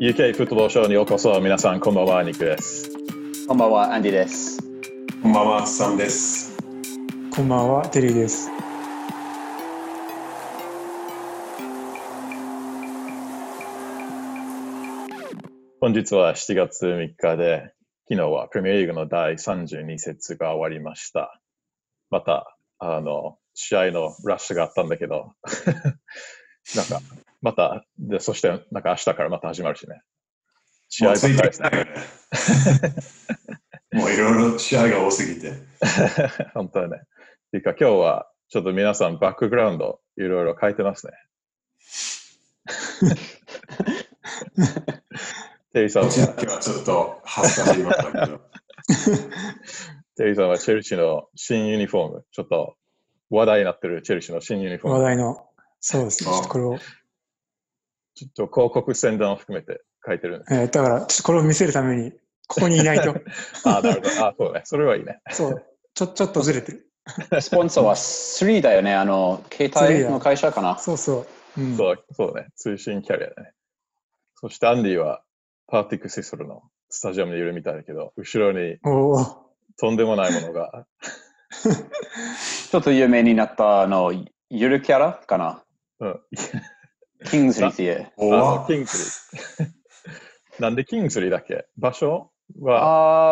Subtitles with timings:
[0.00, 1.38] UK フットボールショーにようこそ。
[1.42, 2.90] 皆さん、こんばんは、ニックです。
[3.46, 4.58] こんばんは、アンディです。
[5.22, 6.56] こんばんは、サムです。
[7.30, 8.48] こんばんは、テリーです。
[15.82, 17.74] 本日は7月3日で、
[18.08, 21.38] 昨日はプレミアリーグの第32節が終わりました。
[22.08, 25.34] また、あの、試合のラッシュがあったんだけど、
[26.74, 27.02] なんか、
[27.42, 30.02] また、で、そして、なんか明日からまた始まるしね。
[30.88, 31.70] 試合ばっかりですね。
[34.00, 35.52] もういろいろ試合が多すぎて。
[36.54, 36.98] 本当にね。
[36.98, 37.00] っ
[37.50, 41.12] ていうか今日はちょっと皆さんバックグラウンドいろいろ変えてますね。
[45.72, 48.40] テリーさんは、今日はちょっと恥ずかしいましたけど。
[50.16, 52.76] テリーさんはチェルシーの新ユニフォーム、ちょっと
[53.30, 55.46] 話題になってるチェルシーの新ユニフォーム、話題の、
[55.80, 56.30] そうですね。
[56.48, 56.78] これを、
[58.28, 60.54] ちょっと広告宣伝を含めて書いてるんです。
[60.54, 62.12] えーだから、ちょっとこれを見せるために、
[62.46, 63.14] ここにいないと、
[63.64, 64.26] あ、なるほど。
[64.26, 64.62] あ、そうね。
[64.64, 65.20] それはいいね。
[65.30, 66.86] そう、ちょ、ちょっとずれてる。
[67.40, 70.78] スポンサーは3だよね、あの、携帯の会社かな。
[70.78, 71.60] そうそう。
[71.60, 72.48] うん、そう、そうね。
[72.56, 73.52] 通信キャリアだね。
[74.34, 75.22] そしてアンディは
[75.66, 79.26] パーティクシスルのスタジアムにいるみたいだけど、後ろにおお、
[79.78, 80.86] とんでもないものが
[82.70, 84.12] ちょっと有名になったあの、
[84.48, 85.62] ゆるキャラかな。
[86.00, 86.20] うん、
[87.26, 88.12] キングズリーっていう。
[88.16, 90.62] おあのわキングスリー。
[90.62, 91.66] なんでキングスリーだっけ？
[91.78, 92.82] 場所は、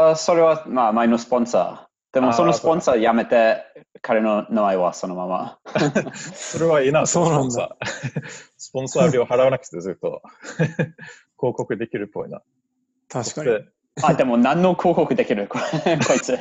[0.08, 2.14] ああ、それは、まあ、前のスポンサー。
[2.14, 3.62] でも、そのスポンサーやめて、
[4.00, 5.58] 彼の名前はそのまま。
[6.14, 7.76] それはいいな、 そうなんだ
[8.56, 9.02] スポンサー。
[9.02, 10.22] スポンサー料払わなくてずっと
[11.38, 12.42] 広告できるっぽいな。
[13.08, 13.46] 確かに。
[13.50, 13.64] で、
[14.02, 15.48] あ、でも何の広告できる？
[15.50, 16.30] これこいつ。
[16.32, 16.40] なん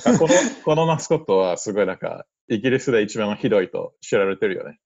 [0.00, 4.78] かこのこのマスコットはすごいなんか、イギリスで一番ひどいと知られてるよね。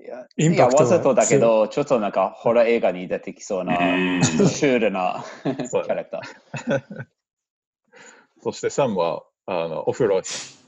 [0.00, 5.24] いやインパクトがいやわざとだけど、ちょっとなんか、ホラー映画に出てきそうな、うんシュールな
[5.58, 6.82] キそうャラクター。
[8.42, 10.62] そしてサムはあのお風呂です。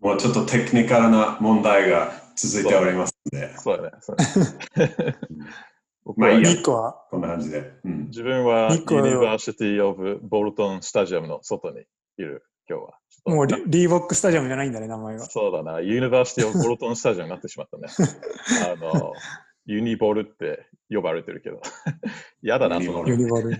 [0.00, 3.90] もうちょっとテクニカルな問題が続いておりますので、そうだね。
[4.00, 5.16] そうだね
[6.04, 7.72] 僕はいまあいいやは、こんな感じで。
[7.84, 11.84] うん、自分はユニバーシティ・オブ・ボルトン・スタジアムの外に
[12.16, 12.98] いる、今日は。
[13.24, 15.24] もうリーボックスタジアムじゃないんだね、名前が。
[15.26, 17.88] そうだな、ユニバーシティ・オブ・ボルトン・スタジアムになってしまったね。
[18.72, 19.12] あの、
[19.66, 21.60] ユニボルって呼ばれてるけど。
[22.42, 23.50] やだな、そのユニボル。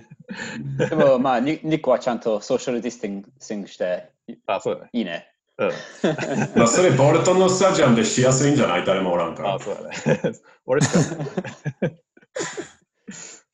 [0.89, 4.09] でも、まあ、ニニックはちゃんとソーシャルディスタンシングして、
[4.47, 4.89] あ、そうだね。
[4.93, 5.27] いいね。
[5.57, 5.69] うん。
[6.57, 8.85] まあそれ、ボルトンのスタジアムでしやすいんじゃない？
[8.85, 9.59] 誰もおらんからあ、。
[9.59, 10.33] そうだね。
[10.65, 11.15] 俺しか。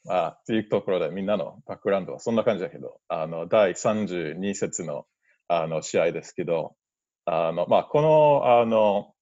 [0.06, 5.06] まあ、っていうところでみんなのバックグラウンドはそんな感じだけど、あの、第32節の
[5.47, 6.75] あの試合ですけど、
[7.25, 9.13] あの、まあ、この、あの、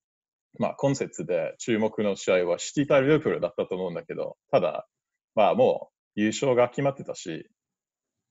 [0.60, 4.88] まあ、今節で注目の試合はシティ対リュープルだったと思うんだけど、ただ、
[5.36, 7.50] まあ、もう優勝が決まってたし、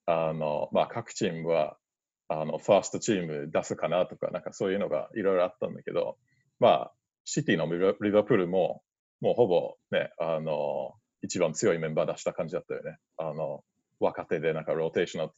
[0.06, 1.76] あの、まあ、各チームは、
[2.28, 6.16] あの、ファーストチーム出すかなとか、なんかそういうのがいろいろあったんだけど、
[6.60, 6.92] まあ、
[7.24, 7.66] シティの
[8.00, 8.82] リバプルも、
[9.20, 12.98] もうほぼね、あの、一番強いメンバー出した感じだったよね。
[13.16, 13.64] あの、
[13.98, 15.32] 若手でなんかローテーションの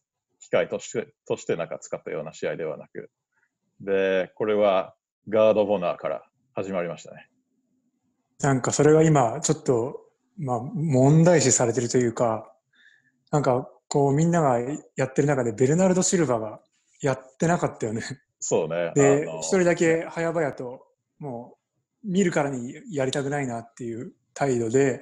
[0.46, 3.10] 機会として、としてなんか使ったような試合ではなく。
[3.80, 4.94] で、これは
[5.28, 6.22] ガード・ボナーから
[6.54, 7.28] 始まりましたね。
[8.40, 10.00] なんかそれが今、ちょっと、
[10.38, 12.52] まあ、問題視されてるというか、
[13.32, 14.60] なんか、こう、みんなが
[14.94, 16.60] やってる中で、ベルナルド・シルバが
[17.00, 18.02] やってなかったよね。
[18.38, 18.92] そうね。
[18.94, 20.86] で一人だけ早々と、
[21.18, 21.56] も
[22.04, 25.00] う、見るからにやりたくないなっていう態度で、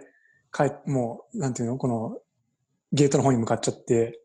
[0.51, 2.19] かえもう、なんていうの、この、
[2.93, 4.21] ゲートの方に向かっちゃって、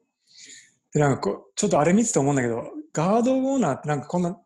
[0.93, 2.63] で、なんかこう、ちょっとあれ見てて思うんだけど、
[2.93, 4.37] ガードオーナーってなんかこんな、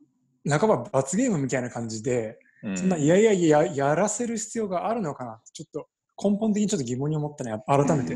[0.59, 2.77] 半ば罰ゲームみたいな感じで、うん。
[2.77, 5.87] そんな、いやいやいや、やらせる必要があるのかなって、ちょっと
[6.21, 8.15] 根本的にちょっと疑問に思ったね、改めて。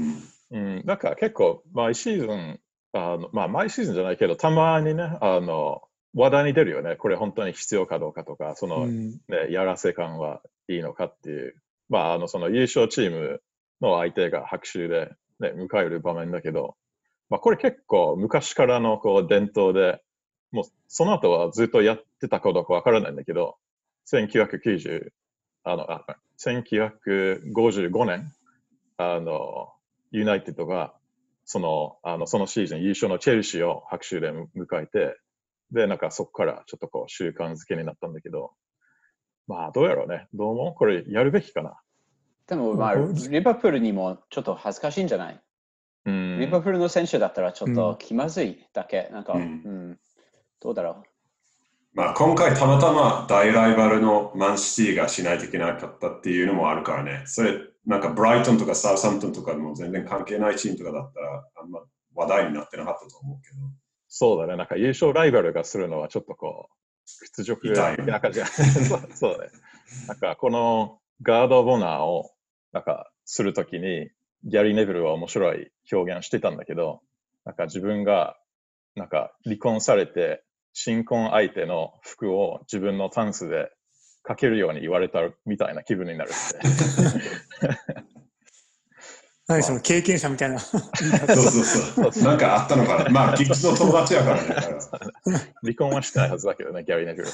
[0.50, 2.60] うん、なんか結構、毎シーズン、
[2.94, 5.82] あのまあ、毎シーズンじゃないけど、たまにね、あの、
[6.14, 6.96] 話題に出るよね。
[6.96, 11.56] これ本当に必要かどうかとか、その、うん、ね、やらせ感はいいのかっていう、
[11.90, 13.42] まあ、あの、その優勝チーム
[13.82, 16.75] の相手が拍手で、ね、迎える場面だけど、
[17.29, 20.01] まあ、これ結構昔からのこう伝統で、
[20.51, 23.57] もうその後はずっとやってたかどうかわからないんだけど、
[24.12, 25.09] 1990、
[25.63, 26.06] あの、あ
[26.39, 28.31] 1955年、
[28.97, 29.74] あの、
[30.12, 30.94] ユナイテッドが、
[31.44, 34.47] その、あの、そのシーズン優勝のチェルシーを拍手で迎
[34.81, 35.18] えて、
[35.71, 38.53] で、なんかそこからちょっとこう習慣づけになったんだけど、
[39.47, 40.27] まあどうやろうね。
[40.33, 41.79] どうもこれやるべきかな。
[42.47, 45.41] でも、まあ、うんリバプールにもちょっと恥ずかしいんじゃない、
[46.06, 46.40] うん。
[46.40, 49.10] リバプールの選手だったらちょっうんと気まずいだけ。
[49.12, 49.46] なんか、ううん
[49.92, 50.00] ん、
[50.60, 51.04] どうだろ
[51.94, 57.24] まあ今回たまたま大ライバルのマンシティがしないといけなかったっていうのもあるからね。
[57.26, 61.82] それ、なんかブライトンとかサウサントンとかも全然関係ないチームとかだったら、あんま
[62.14, 63.56] 話題になってなかったと思うけど。
[64.08, 64.58] そうだね。
[64.58, 68.46] なんか優勝ライバルがするのはちょっとこう、屈辱的な感じが。
[68.46, 69.48] そう そうね。
[70.08, 72.30] なんかこのガード・ボナーを
[72.74, 74.10] なんかするときに、
[74.44, 77.01] ギャリー・ネブルは面白い表現してたんだけど、
[77.45, 78.38] なんか自分が
[78.95, 80.44] なんか離婚されて、
[80.74, 83.72] 新婚相手の服を自分のタンスで
[84.24, 86.60] かけるように言われたみたいな気分になるって。
[89.48, 90.60] 何その経験者みたいな。
[90.60, 92.24] そうそうそう。
[92.24, 93.10] なんかあったのかな。
[93.12, 94.50] まあ、キッズの友達やからね。
[95.63, 97.28] 離婚はしてないはずだけどね、ギャリー・ネブル。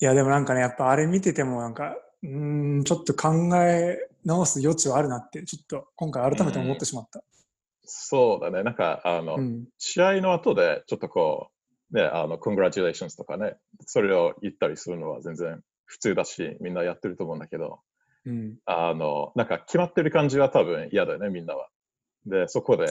[0.00, 7.22] いや、でもなんかね、やっぱあれ見ててもなんか、うん、ちょっと考え直す余地はあるなって、ちょっと今回改めて思ってしまった。
[7.84, 8.62] そうだね。
[8.62, 9.64] なんか、あの、うん。
[9.78, 11.50] 試合の後で、ちょっとこ
[11.90, 13.56] う、ね、あの、congratulations とかね、
[13.86, 17.80] それを言ったりするのは全然普通だし、みんなやってると思うんだけど、
[18.26, 18.58] うん。
[18.66, 21.68] あの、なんか決まってる感じは多分嫌だよね、みんなは。
[22.26, 22.86] で、そこで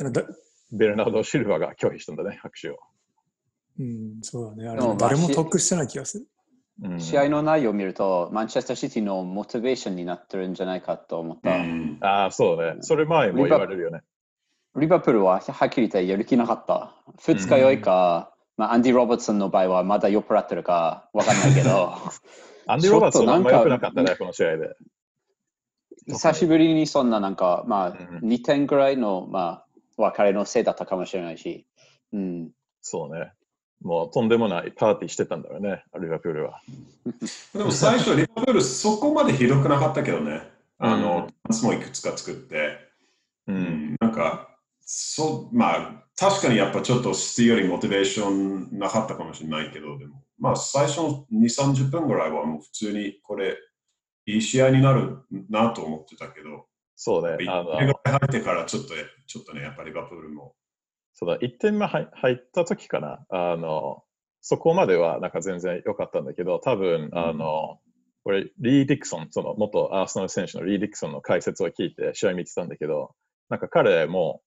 [0.71, 2.79] ベルナード・シルバが拒否したんだね、拍手を。
[3.79, 4.67] うん、そうだね。
[4.67, 6.27] あれ誰も得してない気がする。
[6.83, 11.55] うん試合の内容を見ると、マンチェスターシティのモチベーションになってるんじゃないかと思った。
[11.55, 12.77] うんああ、そうね。
[12.81, 14.01] それ前も言われるよね。
[14.75, 16.93] リバプールははっきり言ってやる気なかった。
[17.17, 21.93] 二日酔いか、まあ、アンディ・ロバーツソンの場合はまだ酔っ払ってるかわかんないけど、
[22.67, 24.75] アンディ・ロバーツはあんまちょっとなんか良くなかったね、この試合で。
[26.07, 29.65] 久しぶりにそんななんか、まあ、うん2点ぐらいの、まあ、
[29.97, 31.65] 別れのせいだったかもしれないし、
[32.13, 32.51] うん、
[32.81, 33.33] そうね。
[33.81, 36.61] もうとんでもないパーティーしてたんだろうね、リバプールは。
[37.53, 40.41] でも最初、リバプールそこまでひどくなかったけどね。
[40.79, 42.77] あうんの、チャンスもいくつか作って。
[43.47, 43.53] う。
[43.53, 43.57] うん
[43.93, 44.49] ん、なんか、
[44.81, 53.57] そう、まあ、確かにやっぱちょっとシティよりモチベーションなかったかもしれないけど、でも、まあ、最初の2、30分ぐらいはもう普通にこれ、
[54.25, 55.19] いい試合になる
[55.49, 56.65] なと思ってたけど、
[56.95, 57.47] そうね。
[57.47, 58.93] あの1点ぐらい入ってからちょっと、
[59.27, 60.55] ちょっとね、やっぱりリバプールも。
[61.19, 63.25] そうだ、1点目入入った時かな。
[63.29, 64.03] あの、
[64.41, 67.79] そこまではなんか全然良かったんだけど、多分、あの、
[68.23, 73.15] これ、リー・ディクソン、その元アーセナル選手のリー・ディクソンの解説を聞いて試合見てたんだけど、
[73.49, 74.41] なんか彼も、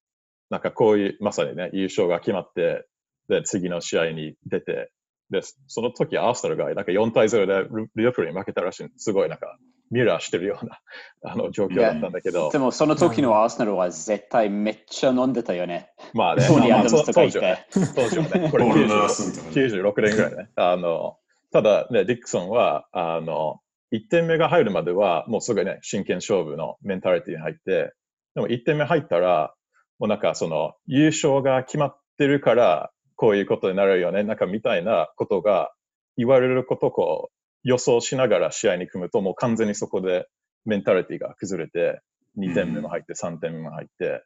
[0.49, 2.87] なんかこういう、まさにね、優勝が決まって、
[3.28, 4.93] で、次の試合に出て、
[5.31, 9.58] で、その時アーセナルがなんか4対0でリリバプールに負けたらしいすごいなんか、
[9.90, 10.81] ミラーしてるような
[11.22, 15.90] あの状況だったんだけどで、もその時のアーセナルは絶対めっちゃ飲んでたよね。
[16.14, 17.10] まあね、当時はねて。
[17.14, 19.66] 当時はね、 これボールナー96スンとかね。
[19.66, 20.50] 96年ぐらいね。
[20.56, 21.16] あの、
[21.52, 23.60] ただね、ディクソンは、あの、
[23.92, 27.92] 1点目が入るまでは、もうすぐね、真剣勝負のメンタリティに入って、
[28.34, 29.54] でも1点目入ったら、
[29.98, 35.72] もうなんかその、優勝が決まってるから、こういうことになるよね、なんかみたいなことが
[36.16, 40.29] 言われることをこう予想しながら試合に組むと、もう完全にそこで
[40.65, 42.01] メンタリティが崩れて、
[42.39, 44.23] 2点目も入って、3点目も入って、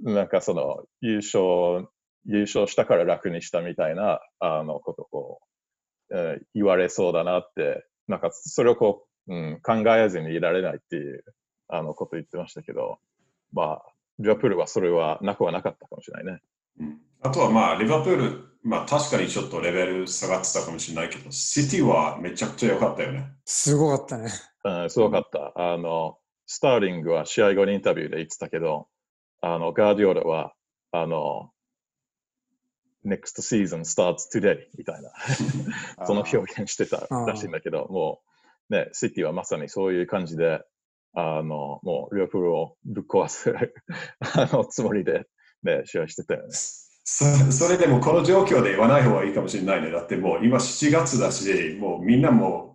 [0.00, 1.88] なんかその、優勝、
[2.24, 5.40] 優勝したから楽にしたみたいな、あの、ことを
[6.10, 11.24] えー言われそうだなって、なんかそれをこう、うん、考えずにいられないっていう、
[11.68, 12.98] あの、こと言ってましたけど、
[13.52, 13.82] まあ、
[14.18, 16.40] リバプールはそれはなくはなかったかもしれないね。
[16.80, 23.32] うんあとはまあ、リバプール、まあ確かにちょっとレベル下がってたかもしれないけど、シティはめちゃくちゃ良かったよね。
[23.44, 24.30] すごかったね。
[24.64, 25.52] うん、すごかった。
[25.56, 28.86] あの、スターリングは試合後にインタビューで言ってたけど、
[29.40, 30.54] あの、ガーディオラは、
[30.92, 31.50] あの、
[33.04, 35.10] next season starts today みたいな、
[36.06, 38.20] その表現してたらしいんだけど、も
[38.70, 40.62] う、ね、シティはまさにそういう感じで、
[41.14, 43.52] あの、もう、リバプールをぶっ壊す
[44.20, 45.26] あのつもりで、
[45.62, 46.48] ね、試合してたよね。
[47.10, 49.90] そそれでもこの状況で言わない方がいいかもしれないね。
[49.90, 52.68] だってもう今7月だし、もうみんなもう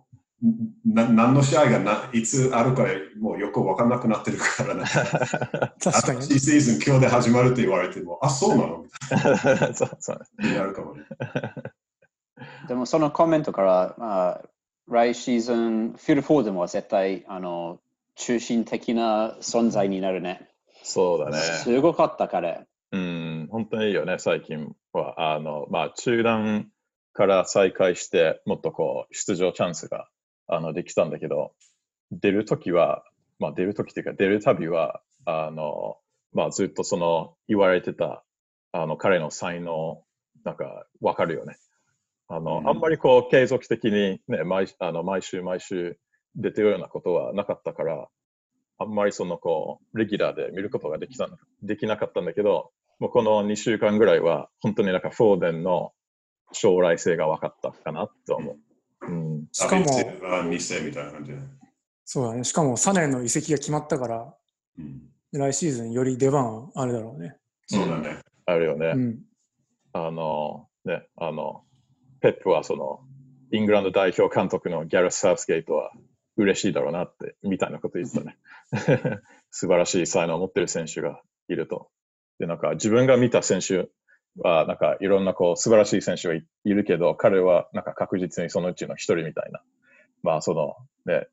[0.84, 2.84] な何の試合がないつあるか
[3.18, 4.84] もうよく分かんなくなってるからね。
[5.82, 6.22] 確かに。
[6.22, 8.84] 新しいシーズン今日で始まるって言われても、あ、そうなの？
[8.84, 11.04] みたい そうそうなになるかもね。
[12.68, 14.42] でもそのコメントから、まあ、
[14.88, 17.78] 来シーズン、フィル・フォーデンは絶対あの
[18.16, 20.50] 中心的な存在になるね。
[20.82, 21.38] そうだね。
[21.38, 22.66] すごかった彼。
[22.94, 25.34] うん、本当にいいよね、最近は。
[25.34, 26.68] あの、まあ、中断
[27.12, 30.08] から再開して、もっとこう、出場チャンスが、
[30.46, 31.54] あの、できたんだけど、
[32.12, 33.02] 出るときは、
[33.40, 35.96] まあ、出るときっていうか、出るたびは、あの、
[36.32, 38.24] まあ、ずっとその、言われてた、
[38.70, 40.04] あの、彼の才能、
[40.44, 41.56] なんか、わかるよね。
[42.28, 45.98] あの、うんあんまりこう、継続的にね、毎あの毎週毎週
[46.36, 48.08] 出てるようなことはなかったから、
[48.78, 51.28] あんまりそのこう、レギュラーで見ることができた
[51.62, 55.92] できなかったんだけど、もうこの2週間ぐらいは、本当になんかフォーデンの、
[56.52, 58.56] 将来性が分かったかなと思う。
[59.06, 61.38] うん、しかも、ダビッドシルバー2世みたいな感じで。
[62.04, 62.44] そうだね。
[62.44, 64.34] しかも、サネの移籍が決まったから、
[64.78, 67.36] うん、来シーズンより出番あるだろうね。
[67.66, 68.20] そうだね。
[68.46, 68.92] あるよね。
[68.94, 69.18] うん。
[69.92, 71.64] あの、ね、あの、
[72.20, 73.00] ペップはその、
[73.50, 75.92] イングランド代表監督のギャラス・サウスゲートは
[76.36, 78.36] 嬉しいだろうなって、みたいなこと言ってたね。
[79.50, 81.90] 素晴らしい才能を持ってる選手がいると。
[82.38, 83.88] で、なんか自分が見た選手
[84.38, 89.60] は、なんかいろんなこう素晴らしい選手がいいるけど、彼はなんか確実にそのうちの一人みたいな。
[90.22, 90.76] まあその、
[91.06, 91.28] ね、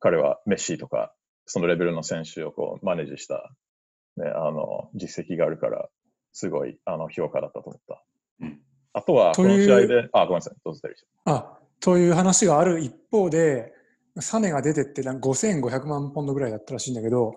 [0.00, 1.12] 彼はメッシとか、
[1.46, 3.50] そのレベルの選手をこうマネージした、
[4.16, 5.88] ね、あの、実績があるから、
[6.32, 8.02] すごいあの評価だったと思った。
[8.40, 8.60] うん
[8.96, 10.80] あとは、ことの試合で、あ、ごめんなさい、どうぞ、
[11.26, 13.74] あ、という話がある一方で、
[14.20, 17.34] サネが出てってなんか5500万ポンドぐらいだったらしいんだけど、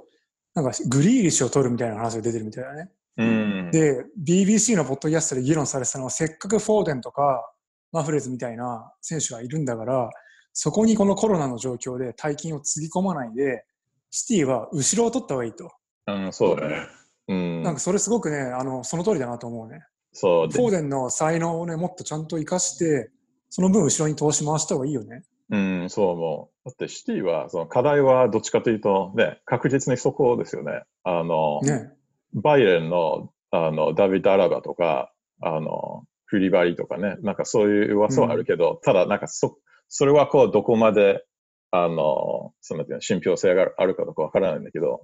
[0.53, 2.89] なんかグリーリッシュを取るみたいな話が出てるみたいだね。
[3.17, 3.71] うん。
[3.71, 7.51] で、BBC のポッドキャストで議論されてたのは、せっかくフォーデンとか
[7.91, 10.09] マフレーズみたいな選手がいるんだから、
[10.53, 13.65] そこにこのコロナの状況で大金をつぎ込まないで、
[14.11, 15.71] シティは後ろを取った方がいいと。
[16.07, 16.87] うん、そううだね。。
[17.27, 17.63] うん。
[17.63, 19.81] なんかそれすごくね、あのその通りだなと思うね。
[20.11, 23.11] そうでフォーデンの才能をね、もっとちゃんと生かして、
[23.49, 25.23] その分後ろに投資回した方がいいよね。
[25.51, 26.69] うん、そう思う。
[26.69, 30.83] だってシティは、その課題はどっちかというと、ね、確実にそこですよね。
[31.03, 31.91] あの、ね。
[32.33, 39.57] バイエルンの、あの、ダビッド・アラバとか、あの、クリバリとかね、なんかそういう噂はあるけど、ただなんかそ、
[39.87, 41.25] それはこう、どこまで、
[41.71, 45.01] あの、その、信憑性があるかどうかわからないんだけど、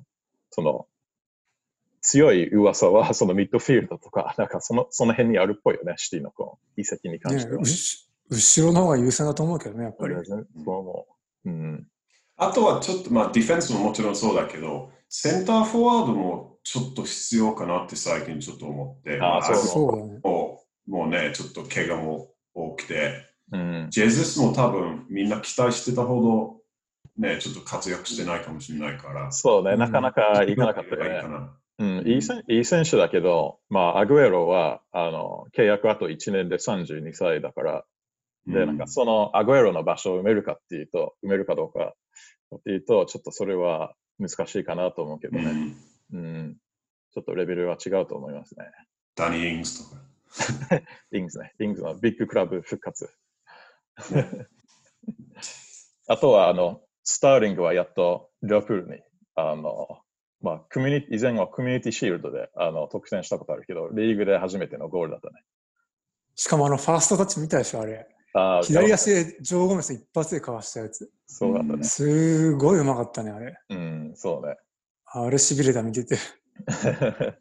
[0.51, 0.88] その、
[2.01, 7.62] 強い噂は、そのミッドフィールドとか、なんかその、その辺にあるっぽいよね、シティのこう、移籍に関しては。
[8.29, 10.15] 後ろの方が優先だと思うけどね、やっぱり。
[10.24, 11.08] そう思
[11.46, 11.50] う。
[11.50, 11.88] うん。
[12.38, 19.55] あとはちょっと、まあ、ディフェンスももちろんそうだけど、センターフォワードもちょっと必要かなって最近ちょっと思って、あーそう。
[19.55, 20.19] そうだね。
[20.24, 23.88] もうもうね、ちょっと怪我も多くて、うん。
[23.89, 26.62] ジェズスも多分みんな期待してたほ
[27.17, 29.79] ど、ね、ちょっと活躍してないかもしれないから、そうね、うん。
[29.79, 31.47] なかなかいかなかったよね。
[31.77, 37.85] うん、いい選いい選手だけど、まあ、アグエロは、あの、契約あと1年で32歳だから、
[38.47, 41.95] で、なんかそのアグエロの場所を埋めるかっていうと、埋めるかどうか
[42.55, 45.43] っていうと、ちょっとそれは難しいかなと思うけどね。
[45.43, 45.75] うん
[46.13, 46.57] うん。
[47.13, 48.65] ちょっとレベルは違うと思いますね。
[49.15, 50.01] ダニー・イングスとか。
[51.12, 51.53] リングズね。
[51.60, 53.10] リングズのビッグクラブ復活。
[56.07, 59.01] あとは、あの、スターリングはやっと、リョープールに、
[59.36, 60.01] あの、
[60.41, 65.43] まあ、コミュニティ、以前はコミュニティシールドで、あの、特選したことあるけど、リーグで初めてのゴールだったね。
[66.36, 68.07] しかもあのファーストタッチ見たでしょ、あれ。
[68.37, 71.09] あー左足でジョー・ゴメス一発でかわしたやつ。
[71.25, 71.83] そうだったね。
[71.85, 73.57] すごいうまかったね、あれ。
[73.69, 74.57] うん、そうね。
[75.05, 76.17] あれしびれた見てて。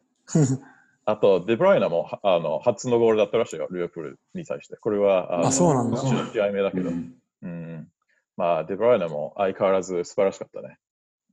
[1.03, 4.77] あと、デブライナもはあの初のゴールだったらしいよ、リュープールに対して。
[4.77, 7.91] これは、のあそうなんだ10試合目だけど、うんうん。
[8.37, 10.79] まあ、デブライナも相変わらず素晴らしかったね。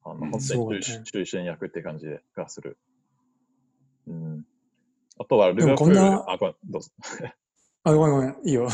[0.04, 2.78] あのうん本当に中心,、中心役って感じがする。
[4.08, 4.44] うん。
[5.20, 6.90] あとは、リでもバプール、こんなあ、ごめん、どうぞ。
[7.84, 8.68] あ、ごめんごめん、いいよ。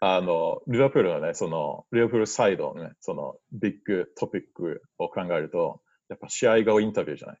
[0.00, 7.38] あの、リバプールのね、その、リバプールサイドのね、その、ビッグトピックを考えると、やっぱ試合後インタビューじゃない？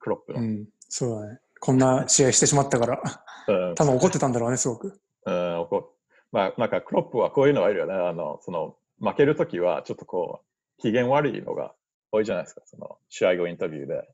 [0.00, 0.40] クロップの。
[0.40, 1.38] うん、そうだね。
[1.60, 3.02] こんな試合してしまったから、
[3.48, 5.00] うん多分怒ってたんだろうね、すごく。
[5.26, 7.94] うん、こうまあ、なんかクロップはこういうのはいるよね。
[7.94, 10.42] あの、その、負けるときはちょっとこ
[10.78, 11.74] う、機嫌悪いのが
[12.12, 12.62] 多いじゃないですか。
[12.66, 14.08] その、試合後インタビューで。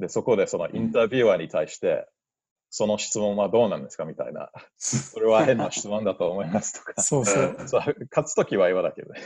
[0.00, 2.08] で、そこでそのインタビュアーに対して、
[2.70, 4.50] その質問はどうなんですかみたいな。
[4.76, 7.00] それは変な質問だと思いますとか。
[7.02, 7.56] そうそう。
[7.58, 9.20] 勝つときは今だけどね。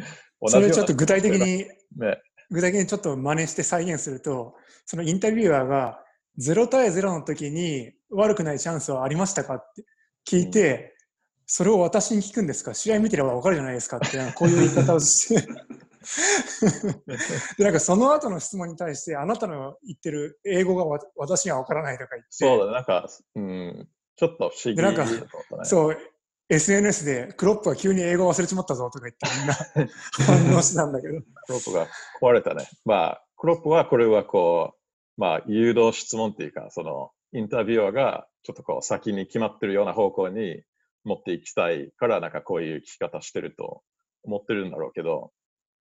[0.46, 1.64] それちょっと具体的に、
[1.96, 2.22] ね。
[2.50, 4.54] 具体的にちょっと真似して再現すると、
[4.86, 6.02] そのインタビュアーが
[6.38, 9.84] 0対0の時に悪くないチャンスはありましたかって
[10.26, 10.94] 聞いて、
[11.46, 12.74] それを私に聞くんですか？
[12.74, 15.46] 試合見てれば分かるじゃないですかって、こういう言い方をして
[17.58, 25.64] で、なんかその後の質問に対して、あなたの言ってる英語がわ私には分からないとか言って、そうだ、なんか、うん、ちょっと不思議でなんかだと思ったね。
[25.64, 25.96] そう、
[26.48, 29.54] SNS でクロップは急に英語忘れちまったぞとか言ってみんな
[30.50, 31.20] 反応してたんだけど。
[31.20, 31.86] クロップが
[32.20, 32.66] 壊れたね。
[32.84, 40.62] まあ、クロップはこれはこう、まあ、誘導質問っていうか、その、インタビュアーがちょっとこう、先に決まってるような方向に
[41.04, 43.82] 持っていきたいから、なんかこういう聞き方してると
[44.22, 45.32] 思ってるんだろうけど、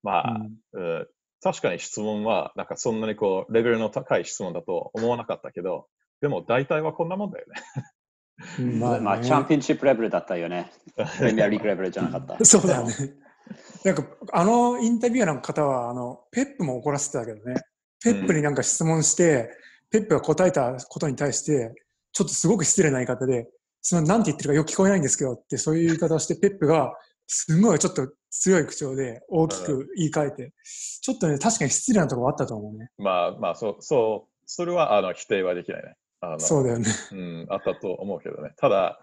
[0.03, 0.41] まあ、
[0.73, 1.07] うん
[1.41, 5.87] 確かに質問は、なんかそんなにこう、レベルの高い質問だと思わなかったけど、
[6.19, 7.45] でも大体はこんなもんだよ
[8.59, 10.71] うんまあ、まあねチャンピオンシップレベルだったよね。
[11.17, 12.37] プレミアリーグレベルじゃなかった。
[12.45, 12.93] そうだね。
[13.83, 17.55] なんか、あのインタビュアーの方は、あの、ペップも怒らせてたけどね。
[18.03, 19.49] ペップになんか質問して、
[19.89, 21.73] ペップが答えたことに対して、
[22.11, 23.49] ちょっとすごく失礼な言い方で、
[23.81, 26.93] その、なんて言ってるかよく聞こえないんですけどって、そういう言い方をして、ペップが、
[27.27, 30.53] すごいちょっと強い口調で大きく言い換えて、
[31.01, 32.89] ちょっとね、確かに失礼なところあったと思うね。
[32.97, 35.95] まあまあ、そう、そう、それはあの否定はできないね。
[36.19, 36.85] あのそうだよね。
[37.11, 38.53] うん、あったと思うけどね。
[38.57, 38.99] ただ、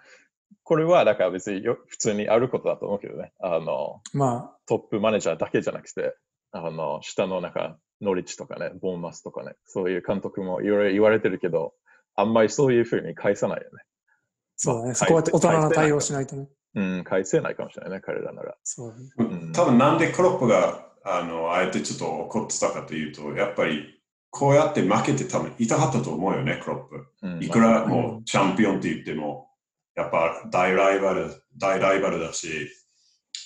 [0.63, 3.33] これはだから別によ普通にあることだと思うけどね。
[3.41, 6.15] あの、まあ、トップマネージャーだけじゃなくて、
[6.53, 11.75] あの、下のなんか、ノリッチとかね、ボーンマスとかね、そういう監督もいろいろ言われてるけど、
[12.17, 13.69] あんまりそういうふうに返さないよね。
[14.57, 14.87] そうだね。
[14.89, 16.49] まあそこは大人な対応しないとね。
[16.75, 18.57] うん、返せないかもしれないね、彼らなら。
[18.65, 18.95] そう。
[19.19, 24.01] うん多分なんでクロップがあのあえてちょっと怒ってたかというと、やっぱり
[24.31, 27.07] こうやって負けて多分痛かったと思うよね、クロップ。
[27.23, 29.49] うんいくらもうチャンピオンって言っても、
[29.95, 32.69] やっぱ大ライバル、大ライバルだし、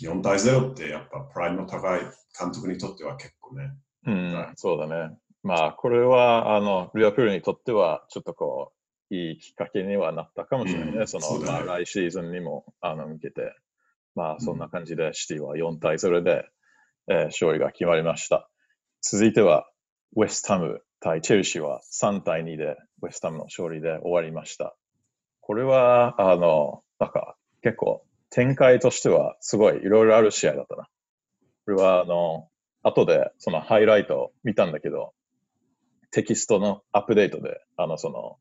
[0.03, 2.01] 4対0ってやっぱプライドの高い
[2.39, 3.73] 監督にとっては結構ね。
[4.07, 5.19] うんはい、そうだね。
[5.43, 8.78] まあ、これは、あの、リアプールにとっては、ちょっとこう、
[9.11, 10.99] いいきっかけにはなったかもしれないね。
[10.99, 13.55] うんその、ねまあ、来シーズンにも、あの、向けて。
[14.15, 16.45] まあ、そんな感じで、シティは4対0で、
[17.09, 18.49] えー勝利が決まりました。
[19.01, 19.71] 続いては、
[20.17, 24.77] ウェストハム対チェルシーは3対2で、ウェストハムの勝利で終わりました。
[25.41, 30.89] これは、あの、なんか、結構、展開としては、すごいいろいろある試合だったな。
[31.65, 32.51] これは、あの、
[32.83, 35.13] 後でそのハイライトを見たんだけど、
[36.11, 38.39] テキストのアップデートで、あの、その、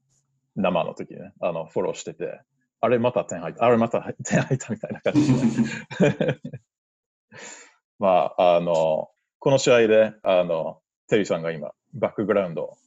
[0.57, 2.41] 生の時ね、あの、フォローしてて、
[2.81, 6.39] あれまた点入った、あれまた点入ったみたいな感じで。
[7.99, 9.09] まあ、あの、
[9.39, 12.77] この試合で、あの、テリーさんが今、バックグラウンド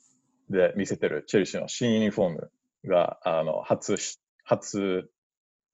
[0.50, 2.50] で見せてるチェルシーの新ユニフォーム
[2.86, 5.08] が、あの、初し、初、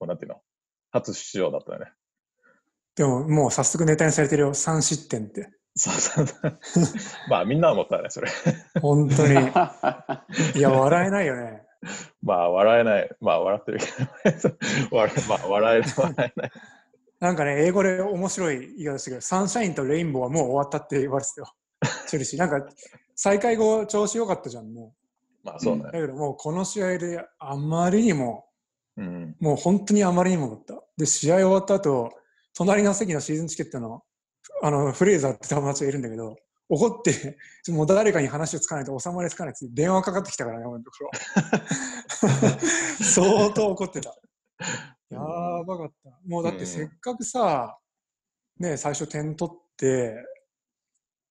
[0.00, 0.42] なんていうの？
[0.90, 1.92] 初出場だったよね。
[2.94, 4.50] でも、もう早速ネタにされてるよ。
[4.50, 5.50] 3失点って。
[5.74, 6.58] そうそうそう。
[7.28, 8.30] まあ、みんな思ったね、それ。
[8.80, 9.34] 本当に。
[10.56, 11.65] いや、笑えないよね。
[12.22, 13.10] まあ、笑えない。
[13.20, 13.86] まあ、笑ってるけ
[14.48, 14.56] ど、
[15.28, 15.92] まあ、笑えない。
[15.96, 16.50] 笑えない。
[17.18, 21.54] なんかね、英語で面白い言い方してるけど、サンシャインとレインボーはもう終わったって言われてたよ。
[22.08, 22.38] チェルシー。
[22.38, 22.66] なんか、
[23.14, 24.94] 再開後調子良かったじゃん、も
[25.42, 25.84] まあ、そうねう。
[25.86, 25.92] だ。
[25.92, 28.46] けどもうこの試合であまりにも、
[28.96, 29.36] うん。
[29.40, 30.82] ももう本当にあまりにもだった。
[30.96, 32.10] で、試合終わった後、
[32.54, 34.02] 隣の席のシーズンチケットの、
[34.62, 36.36] あの、フレーザーって友達がいるんだけど、
[36.68, 37.38] 怒って、
[37.70, 41.10] もう誰かに話をつかないと収まりつかないって電話かかってきたからね、俺のところ。
[43.04, 44.14] 相当怒ってた。
[45.10, 45.20] や
[45.64, 46.10] ばかった。
[46.26, 47.78] もうだってせっかくさ、
[48.58, 50.16] ね、最初点取って、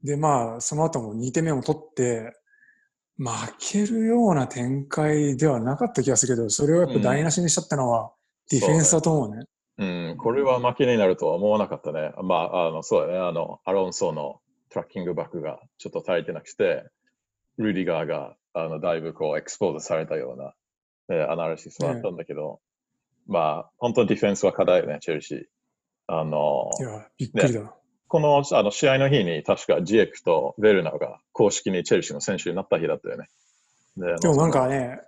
[0.03, 2.33] で、まあ、その後も2点目も取って、
[3.17, 8.13] 負けるような展開ではなかった気がするけど、それをやっぱ台無しにしちゃったのは、
[8.51, 9.45] ディフェンスだと思うね。
[9.77, 12.13] うん、これは負けになるとは思わなかったね。
[12.23, 13.17] まあ、あの、そうだね。
[13.17, 14.39] あの、アロンソの
[14.75, 16.83] トラッキングバックがちょっと足りてなくて、
[17.57, 20.53] ルディガーが、あの、だいぶこう、エクスポーズされたような、
[21.09, 22.59] えーアナリシスはあったんだけど、
[23.25, 25.43] まあ、本当にディフェンスは課題よね、チェルシー。
[26.07, 27.73] あの、いや、びっくりだ。
[28.07, 33.27] このあの試合の日に確かジエクとベルナーが公式にチェルシーの選手になった日だったよね。
[33.97, 34.99] ででもなんかね、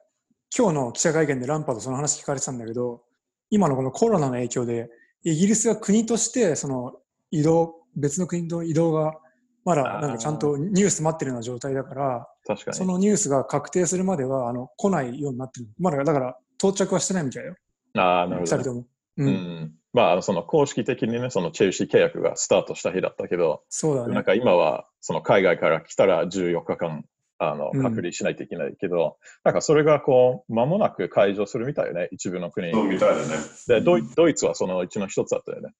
[0.57, 3.03] 今日の記者会見でランパードその話聞かれてたんだけど、
[3.51, 4.89] 今のこのコロナの影響で、
[5.23, 6.95] イギリスが国として、その
[7.31, 9.19] 移動、別の国と移動が、
[9.67, 12.77] まだなんかちゃんとニュース待ってるような状態だから、確かに。
[12.77, 15.67] そのニュースが確定するまでは、あの、来ないようになってる。
[15.77, 17.53] まだ、だから、到着はしてないみたいよ。
[17.97, 18.85] ああ、なるほどね、二人とも。
[19.17, 19.23] う。
[19.25, 19.73] うんん。
[19.91, 24.13] まあ、あのその公式的にね、そのチェルシー契約がスタートした日だったけど、そうだね。
[24.13, 27.03] なんか今は、その海外から来たら14日間、
[27.37, 32.71] あの、うん隔離しないといけないけど、なんかそれがこう、間もなく解除するみたいよね、一部の国。
[32.71, 33.23] そうみたいだね。
[33.67, 35.71] でドイ、ドイツはそのうちの一つだったよね。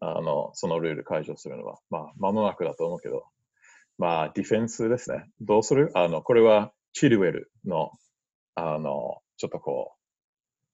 [0.00, 1.78] あの、そのルール解除するのは。
[1.90, 3.24] まあ、間もなくだと思うけど。
[3.98, 5.30] まあ、ディフェンスですね。
[5.40, 5.90] どうする？
[5.94, 7.92] あの、これは、チルウェルの、
[8.54, 9.92] あの、ちょっとこ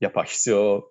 [0.00, 0.88] う、やっぱ必要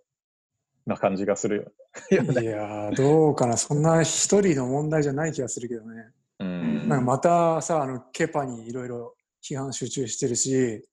[0.86, 1.72] な感じがするよ。
[2.12, 3.56] いやー、どうかな。
[3.56, 6.12] そんな一人の問題じゃない気がするけどね。
[6.40, 6.90] うん。
[6.90, 10.86] なんかまたさ、あの、ケパにいろいろ批判集中してるし、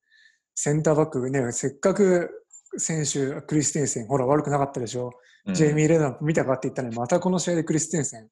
[0.54, 2.46] センターバックね、せっかく
[2.78, 5.10] 先週、クリステンセン、ほら悪くなかったでしょ。
[5.46, 8.28] うんジェイミー・レナップ見たかって言ったのに、またこの試合でクリステンセン、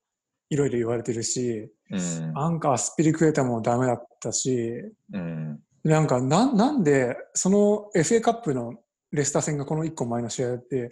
[0.49, 2.38] いろいろ言われてるし、うん。
[2.38, 5.61] アンカー、スピリクエタもダメだったし、うん。
[5.83, 8.75] なんかな、なんで、その FA カップの
[9.12, 10.90] レスター戦がこの1個前の試合で、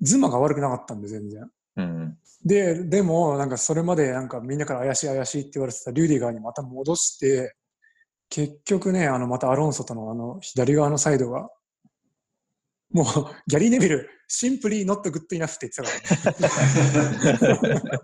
[0.00, 1.50] ズマが悪くなかったんで、全然。
[1.76, 2.18] うん。
[2.44, 7.54] で、でも、なんかそれまでなんかみんなから怪しい怪しいって言われてたリューディガーにまた戻して、
[8.30, 11.48] 結局ね、あの、またアロンソとのあの、左側のサイドが、
[12.90, 13.06] もう、
[13.46, 17.80] ギャリー・ネビル、 simply not good enough って言ってたから、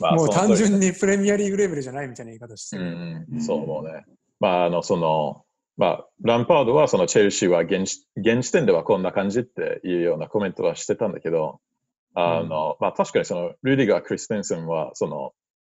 [0.00, 2.86] まあもう単純にプレミアリーグレベルじゃないみたいな言い方してうる。
[2.86, 4.04] んうん、そう思うね。
[4.38, 5.44] まあ、あの、その、
[5.76, 11.60] まあ、ランパードはそのチェルシーは現時現時点ではこんな感じっていうようなコメントはしてたんだけど、
[12.14, 15.32] あの、まあ確かにそのルディガー・クリステンセンはその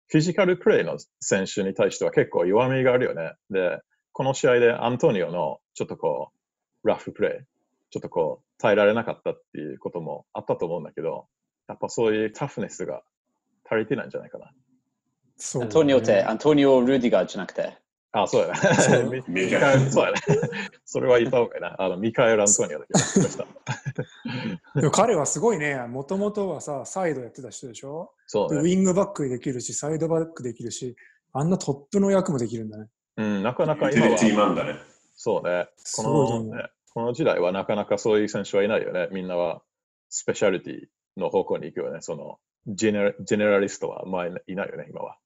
[0.08, 3.32] フィジカルプレイの選手に対しては結構弱みがあるよね。
[3.50, 3.80] で、
[4.12, 6.30] この試合でアントニオのちょっとこ
[6.84, 7.55] う、ラフプレイ、
[7.90, 11.26] ちょっとこう、耐えられなかったっていうこともあったと思うんだけど、
[11.68, 13.02] やっぱそういうタフネスが
[13.68, 14.52] 足りてないんじゃないかな。
[15.36, 17.76] そうアントニオって、アントニオ・ルディガーじゃなくて。
[18.12, 19.22] あ、そうだそうね。
[19.28, 20.18] ミミカエル、そうだね。
[20.84, 21.76] それは言った方がいいな。
[21.78, 23.26] あの、ミカエル・アントニオだけど、
[24.80, 28.12] でも彼はすごいね、もともとはさ、サイドやってた人でしょ？
[28.26, 28.70] そうね。
[28.70, 30.96] ィングバックできるし、サイドバックできるし、
[31.32, 32.88] あんなトップの役もできるんだね。
[33.18, 34.76] うん、なかなか今は、ティーマンだね。
[35.14, 35.68] そうね。
[35.76, 39.10] すこの、ね、この時代はなかなかそういう選手はいないよね。
[39.12, 39.60] みんなは
[40.08, 41.98] スペシャリティの方向に行くよね。
[42.00, 45.18] その、ジェネラジェネラリストは前いないよね、今は。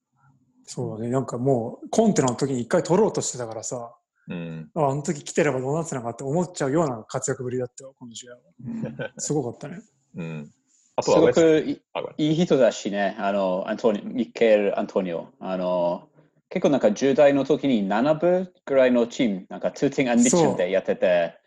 [0.65, 3.95] そうだね、なんかもう、コンテナの時に一回取ろうとしてたからさ、
[4.27, 4.69] うん。
[4.75, 9.13] ああの時来てればどうなってたのかって思っちゃうような活躍ぶりだったよ、この試合は。
[9.17, 9.81] すごかったね。
[10.17, 10.53] うん。
[10.97, 15.29] あすとはウェスごくいいい人だしね、あの、アントニミケル・アントニオ。
[15.39, 16.09] あの、
[16.49, 21.39] 結構なんか10代の時に7部ぐらいのチーム、なんかトゥーティング・アン・ミッチェルでやってて、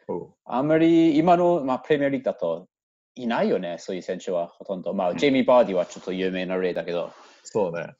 [0.44, 2.68] あんまり今の、まあ、プレミアリーグだと
[3.14, 4.92] いないよね、そういう選手はほとんど。
[4.94, 7.12] まあ、ジェイミー・バーディはちょっと有名な例だけど、
[7.42, 7.94] そうね。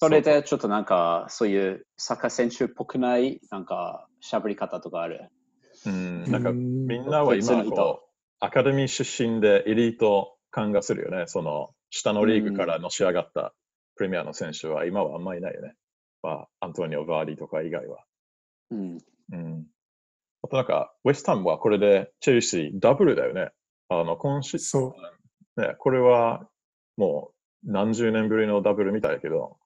[0.00, 5.28] それでちょっとなんか、そういうサッカー選手っぽくない、なんか、喋り方とかある？
[5.86, 6.24] うん。
[6.30, 8.08] なんか、うんみんなは今こう、
[8.38, 11.24] アカデミー出身でエリート感がするよね。
[11.26, 13.54] その、下のリーグからのし上がった
[13.96, 15.74] プレミアの選手は今はあんまりいないよね。
[16.22, 18.04] まあ、アントニオ・バーディとか以外は。
[18.70, 18.98] うん。
[19.32, 19.66] うん。
[20.48, 23.50] あとなんか、ウェスタムはこれでチェルシーダブルだよね。
[23.90, 24.96] あの、今シーズそ
[25.58, 26.48] ン、ね、これは
[26.96, 27.32] も
[27.64, 29.58] う何十年ぶりのダブルみたいだけど、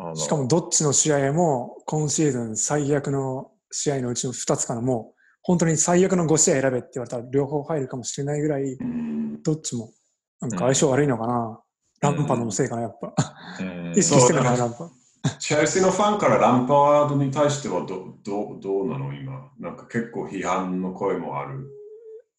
[0.00, 0.16] あのう。
[0.16, 9.92] しかもどっちの試合も今シーズン最悪の試合のうちの2つからもう本当に最悪の5試合選べって言われたら両方入るかもしれないぐらいうんどっちも
[10.40, 11.60] なんか相性悪いのかな。
[12.02, 13.14] ランパードのせいかな、やっぱ。
[13.60, 14.90] うん意識してるのかな、そランパ。
[15.38, 19.12] チェルシーのファンからランパードに対してはどどどうなの？
[19.12, 19.50] 今。
[19.58, 21.70] なんか結構批判の声もある。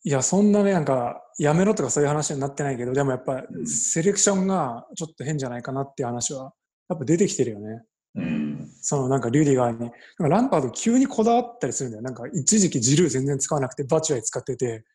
[0.04, 6.54] いや、そんなね、なんか、やめろとかそういう話になってないけど、でもやっぱう、んセレクションがちょっと変じゃないかなっていう話は、
[6.89, 7.84] やっぱ出てきてるよね。
[8.15, 8.69] うん。
[8.82, 9.80] そのなんか、リュディガーに。
[9.80, 9.93] なんか
[10.28, 12.04] ランパード急にこだわったりするんだよ。
[12.04, 14.86] なんか、一時期ジルー全然使わなくて、バチュアイ使ってて、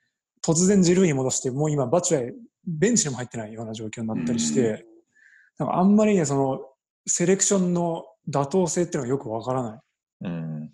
[0.45, 2.33] 突然ジルーに戻して、もう今、バチュアイ、
[2.67, 4.87] ベンチにも入ってないような状況になったりして、
[5.59, 6.61] なんかあんまりね、その、
[7.07, 9.81] セレクションの妥当性っていうのがよくわからない。
[10.23, 10.71] うん。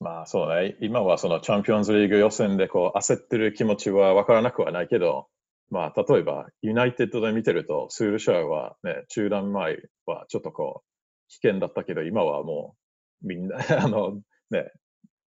[0.00, 5.26] まあそうね、今はそのチャンピオンズリーグ予選でこう焦ってる気持ちは分からなくはないけど、
[5.70, 12.76] まあ例えばユナイテッドで見てると、スールシャーはね、中断前はちょっとこう危険だったけど、今はも
[13.22, 14.72] うみんな、 あのね、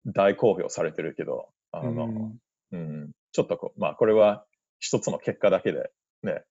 [0.06, 2.40] 大公表されてるけど、あの、うん。
[2.72, 4.46] うん、ちょっとこう、まあこれは
[4.80, 5.92] 一つの結果だけで、
[6.24, 6.44] ね、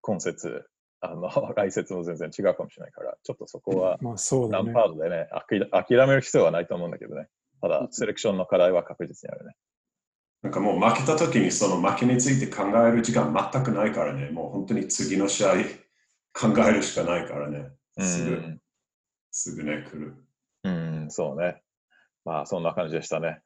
[0.00, 0.66] 今節、
[1.04, 4.72] あの、 来節も全然違うかもしれないから、ちょっとそこは、まあそうだランね。
[4.72, 7.28] パードでね、あき諦める必要はないと思うんだけどね。
[7.60, 9.54] ただ、セレクションの課題は確実にあるね。
[10.42, 14.30] なんかもう負けた時にその負けについて考える時間全くないからね。
[14.30, 15.52] もう本当に次の試合
[16.34, 17.70] 考えるしかないからね。
[17.98, 18.60] すぐ、うん
[19.36, 20.14] すぐね、来る。
[20.62, 21.62] うん、そうね。
[22.24, 23.40] まあ、そんな感じでしたね。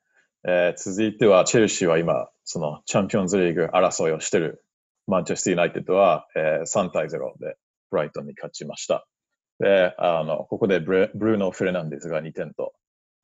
[0.46, 4.64] えー続いては、チェルシーは今、そのチャンピオンズリーグ争いをしている
[5.08, 7.56] マンチェスター・ユナイテッドは、えー3対0で
[7.90, 9.06] ブライトンに勝ちました。
[9.58, 12.74] で、あの、ここでブルーノ・フェルナンデスが2点と、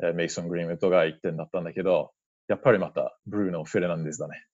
[0.02, 2.12] えーメイソン・グリーンウッドが1点だったんだけど、
[2.48, 4.44] やっぱりまたブルーノ・フェルナンデスだね。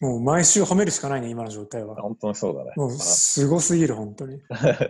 [0.00, 1.96] もう毎週褒めるしかないね、今の状態は。
[1.96, 2.72] 本当にそうだね。
[2.76, 4.40] もうすごすぎる、本当に。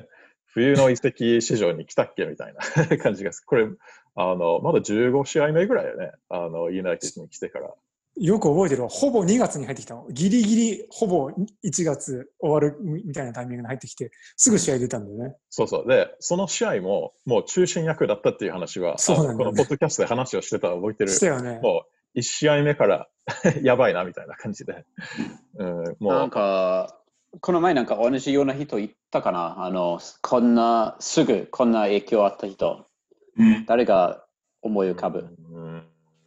[0.54, 3.46] 冬の移籍市場に来たっけみたいな 感じがする。
[3.46, 3.66] これ、
[4.14, 6.12] あの、まだ15試合目ぐらいよね。
[6.28, 7.74] あの、ユナイテッドに来てから。
[8.16, 8.88] よく覚えてるわ。
[8.88, 10.06] ほぼ2月に入ってきたの。
[10.10, 11.30] ギリギリほぼ
[11.64, 15.36] 1月終わるみたいなタイミングに入ってきて、すぐ試合出たんだよね。
[15.48, 15.88] そうそう。
[15.88, 21.10] で、その試合も、もう中心役だったっていう話は、そうなんねこのポッドキャストで話をしてたの覚えてる。
[21.10, 21.60] したよね。
[21.62, 23.08] もう、1試合目から
[23.62, 24.84] やばいなみたいな感じで。
[25.58, 26.98] うん、もなんう、か、
[27.40, 29.64] この前なんか同じような人いったかな？
[29.64, 32.84] あの、こんな、すぐこんな影響あった人。
[33.38, 33.64] うん。
[33.64, 34.26] 誰が
[34.60, 35.34] 思い浮かぶ？
[35.50, 35.82] うん、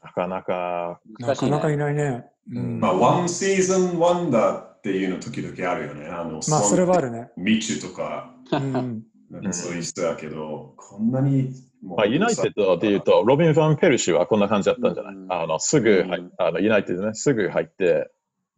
[0.05, 1.35] なかなか、ね。
[1.35, 2.25] かなかいないね。
[2.51, 6.07] ううんん、まあ、ワンシーズンワンダーっていうの時々あるよね。
[6.07, 7.07] あの、まあ、それはある。
[7.07, 7.29] るね。
[7.37, 18.11] ミチュとか、うん、なんかそういう人だけど、こんなにまあ、ユナイテッドで言うと、ロビン・ファン・ペルシーはこんな感じだったんじゃない、うんあの、すぐ入っうんあの、ユナイテッドね、すぐ入って、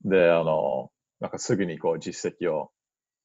[0.03, 2.71] で、あの、なんかすぐにこう実績を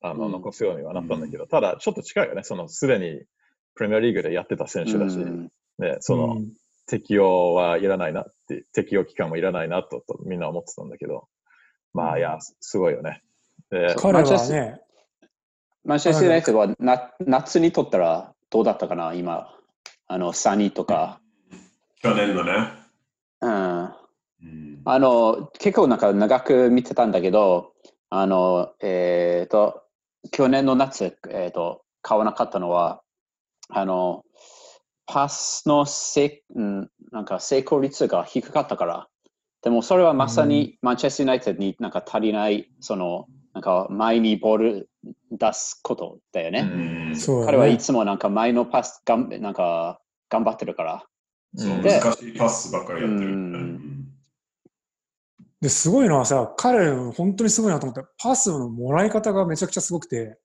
[0.00, 2.42] あの、うん残すようにはなったんだけど、ただちょっと近いよね。
[2.42, 3.22] その、すでに
[3.74, 6.52] プレミアリーグでやってた選手だし、うんね、その、うん
[6.86, 11.28] 適用はいらないなって、適用期間もいらないなととみんな思ってたんだけど、
[11.94, 13.22] まあ、いや、すごいよね。
[13.70, 14.80] で彼はね、
[15.84, 19.48] マンチェスター・ユナイテッドはな夏にとったらどうだったかな、今。
[20.06, 21.20] あの、サニーとか。
[22.02, 22.52] 去年のね。
[23.40, 23.84] うん。
[23.84, 23.92] うん
[24.84, 27.72] あの、結構なんか長く見てたんだけど、
[28.10, 29.82] あの、えっ、と、
[30.32, 33.00] 去年の夏、えっ、と、買わなかったのは、
[33.68, 34.24] あの、
[35.06, 39.08] パスのせ、うん、なんか成功率が低かったから。
[39.62, 44.90] でもそれはまさにマンチェスター・ユナイテッドになんか足りない、その、なんか前にボール
[45.30, 46.60] 出すことだよね。
[46.60, 51.04] うんそうだね彼はいつもなんか前のパスがん、なんか頑張ってるから。
[51.54, 53.30] そうで難しいパスばっかりやってる。
[53.30, 53.92] うんうん
[55.60, 58.02] ですごいのはさ、彼、本当にすごいなと思った。
[58.18, 60.36] パスのもらい方がめちゃくちゃすごくて、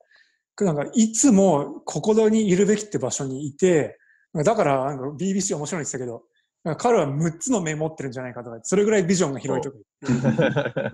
[0.61, 3.97] なんかいつもここにいるべきって場所にいて、
[4.43, 6.23] だから BBC 面白いんですけど、
[6.63, 10.91] なんか彼は6つの目持ってるんじゃないかとか、それぐらいビジョンが広いとか言って、だ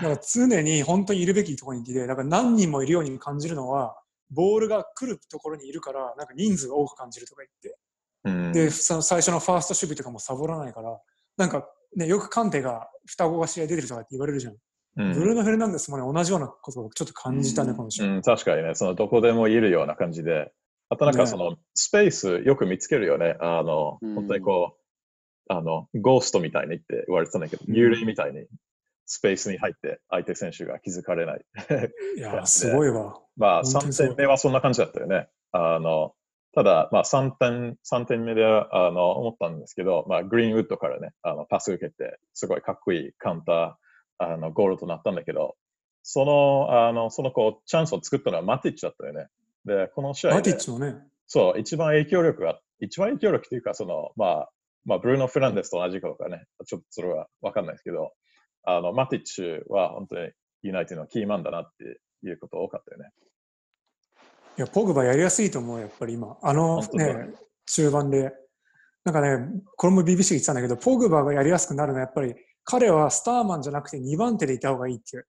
[0.00, 3.96] から常に本当にいるべきところにいて、だから何人もいるように感じるのは、
[4.30, 7.78] ボールが来るところにいるから、なんか人数が多く感じるとか言って、
[8.24, 8.52] うん。
[8.52, 10.98] で、その最初のファースト守備とかもサボらないから、
[11.36, 14.56] なんかね、よくカンテが双子が試合出てるとかって言われるじゃん。
[14.96, 15.12] うん。
[15.12, 17.76] ブルーノ・フェルナンデスもね、同じようなことをちょっと感じたね、うん。
[17.76, 18.06] この試合。
[18.06, 20.52] うん、確かにね、そのどこでもいるような感じで、
[20.94, 23.36] あとなんかねそのスペースよく見つけるよね。
[23.40, 28.46] あの、うん本当にこう、あの、ゴーストみたいにって言われてたんだけど、うん幽霊みたいに
[29.06, 31.44] スペースに入って相手選手が気づかれない。
[32.16, 33.20] いや、 すごいわ。
[33.36, 35.28] まあ、3本当にそう点目はそんな感じだったよね。
[35.52, 36.14] あの、
[36.54, 45.56] ただ、まあ、3点、三点目で、あの、思ったんですけど、まあ、グリーンウッドからね、あの、パス受けて、すごいかっこいいカウンター、あの、ゴールとなったんだけど、
[46.02, 49.28] その、あの、そのこう、チャンスを作ったのはマティッチだったよね。
[49.64, 50.96] で、この試合でマティッチもね、
[51.26, 54.50] そう、一番影響力が、一番影響力っていうか、その、まあ、
[54.84, 58.12] まあ、ブルーノ・フェランデスと同じかどうかね、ちょっとそれはわかんないですけど、
[58.64, 60.30] あの、マティッチは本当に
[60.62, 63.10] ユナイテッドのキーマンだなっていうこと多かったよね。
[64.56, 66.36] いや、ポグバやりやすいと思う、やっぱり今。
[66.42, 67.34] あのね、
[67.66, 68.32] 中盤で。
[69.04, 75.26] なんかね、これも BBC が言ってたんだけど、ポグバがやりやすくなるのは、やっぱり彼はスターマンじゃなくて2番手でいた方がいいっていう。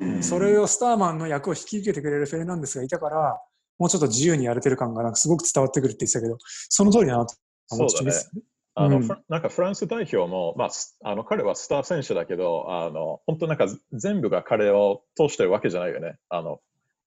[0.00, 3.40] うんそれをスターマンの役を引き受けてくれるフェルナンデスがいたから、
[3.78, 7.34] もうちょっと自由にやれてる感がなんかすごく伝わってくるって言ってたけど、その通りだなと
[7.70, 8.44] 思ってそうだね
[8.76, 16.16] あの、うんなんかフランス代表も、まあ、すあの彼はスター選手だけど、あの本当なんか全部が彼を通してるわけじゃないよね。
[16.28, 16.58] あの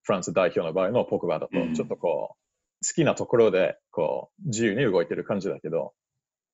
[0.03, 5.93] フランス代表の場合のポクバだとう、んちょっとこう、好きなところでこう自由に動いてる感じだけど、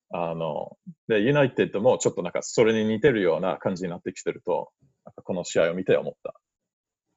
[0.10, 4.72] あのでユナイテッドもちょっとなんかそれに似てるような感じになってきてると、
[5.06, 6.34] なんかこの試合を見て思った。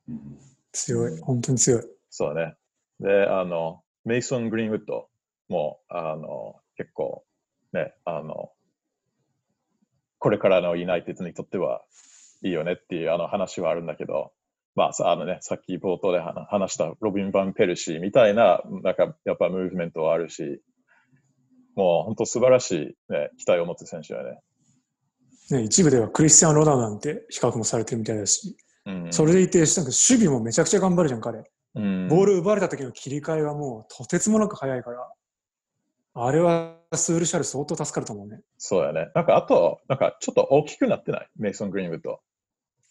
[0.09, 0.39] うん
[0.73, 1.83] 強い、本当に強い。
[2.11, 2.55] そうだね。
[3.01, 5.09] で、あの、メイソン・グリーンウッド
[5.49, 7.25] も、あの、結構、
[7.73, 8.51] ね、あの、
[10.19, 11.83] これからのユナイテッドにとっては
[12.43, 14.33] いいよねっていうあの話はあるんだけど、
[14.75, 20.63] まあさ、あのね、さっき冒頭で話話したロビン・バン・ペルシーみたいな、なんかやっぱムーブメントはあるし、
[21.75, 24.41] もう本当素晴らしい、ね、期待を持つ選手だよね。
[25.51, 28.57] ね、一部ではクリスチャン・ロナウなんて比較もされてるみたいだし、
[28.87, 31.45] うん、それでいて、なんか守備もめちゃくちゃ頑張るじゃん、彼。
[31.77, 35.09] うん、ボール奪われた時の切り替えはもうとてつもなく早いから、
[36.15, 38.41] あれはスールシャル相当助かると思うね。
[38.57, 39.11] そうやね。
[39.15, 41.29] なんかあと、なんかちょっと大きくなってない？
[41.37, 42.21] メイソン・グリーンウッド。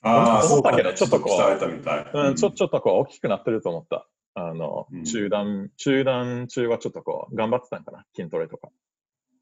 [0.04, 1.36] ああ、思ったけどそうだねちょっとこ
[2.14, 2.28] う。
[2.28, 4.08] うん、ちょちょっとこう大きくなってると思った。
[4.36, 8.70] あのうん、中断、中断中はちょっとこう頑張ってたんかな、筋トレとか。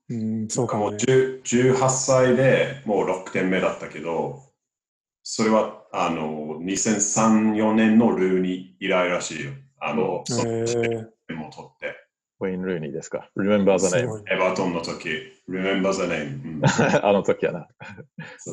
[0.10, 1.04] うん、そうかもうもね。
[1.04, 4.44] 10 18歳でもう6点目だったけど、
[5.24, 9.52] それはあの2003、4年のルーに以来らしいよ。
[9.80, 11.96] あの、へそのー点も取って。
[12.40, 13.30] ウェイン・ルーニーですか。
[13.38, 15.10] Remember the す name エバートンの時、
[15.48, 16.62] Remember the name うん。
[17.06, 17.68] あの時やな。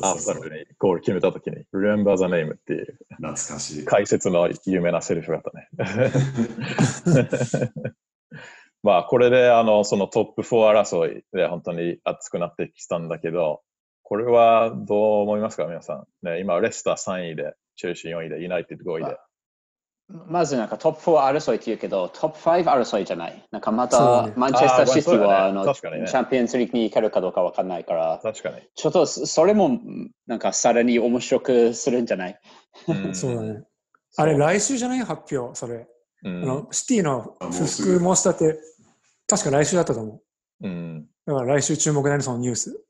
[0.03, 3.85] アーサルにゴール決めた時に Remember the name っていう懐かしい。
[3.85, 6.11] 解説の有名なセリフがあったね。
[8.83, 13.63] まあこれであのそのトップ4争いで本当に熱くなってきたんだけど、
[14.11, 16.25] これはどう思いますか、皆さん。
[16.25, 19.17] ね、今、レスター3位で、チェルシー4位で、ユナイテッド5位で。
[20.27, 23.47] まずなんかトップ4争いって言うけど、トップ5争いじゃない。
[23.51, 28.55] なんかまた、ねマンチェスターシティは、あのね確かにねチャンピオンズリーグに行けるかどうかわかんないから、確かに。
[28.75, 29.79] ちょっとそそれも
[30.27, 32.37] なんかさらに面白くするんじゃない？
[32.89, 33.63] うん そうだね。
[34.17, 35.87] あれ、来週じゃない発表、それ。
[36.25, 38.59] うんあのシティの不服申し立て、
[39.25, 40.15] 確か来週だったと思
[40.63, 40.67] う。
[40.67, 42.83] うんだから来週注目だね、そのニュース。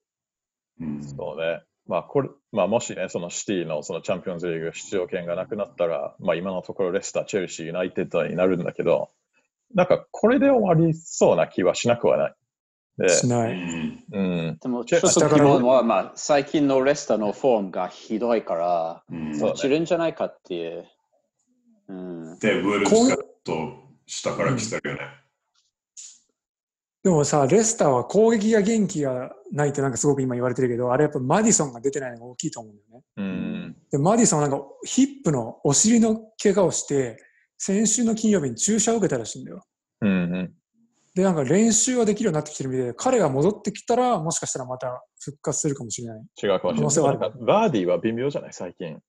[0.81, 1.61] うんそうね。
[1.87, 9.09] まあ、これ、まあ、もしね、そのシティのそのチャンピオンズリーグ出場権がなくなったら、まあ、今のところレスター、チェルシー、ユナイテッドになるんだけど、
[9.73, 12.35] なんかこれで終わりそうな気はしなくはない。
[12.97, 13.53] で、しない。
[13.53, 20.85] うんうん、でも、チェちょっと疑問は、まあ、最近のレスタのフォームがひどいから、うんそう落ちるんじゃないかっていう。
[21.87, 22.39] うん。
[22.39, 25.20] で、ウールズがと下から来てるよね。
[27.03, 33.03] でもさ、レスターは攻撃が元気がないってなんかすごく今言われてるけど、あれやっぱマディソンが出てないのが大きいと思うんだよね。
[33.17, 37.17] うん、で、マディソンはなんかヒップのお尻の怪我をして、
[37.57, 39.63] 先週の金曜日に注射を受けたらしいんだよ。
[40.01, 40.53] うん、うん。
[41.15, 46.23] で、なんか練習はできるようになってきてるみたいで、彼が戻ってきたら、もしかしたらまた復活するかもしれない。
[46.41, 47.17] 違うかもしれない。
[47.17, 48.53] バーディーは微妙じゃない？
[48.53, 48.99] 最近。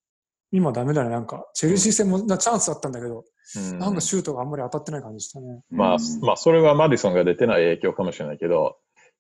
[0.53, 1.47] 今ダメだね、なんか。
[1.55, 3.25] チェルシー戦もなチャンスあったんだけど、
[3.57, 5.63] うんなんかシュートがあんまり当たってない感じしたね。
[5.71, 8.77] まあ、まあ、それはマディソンが出てない影響かもしれないけど、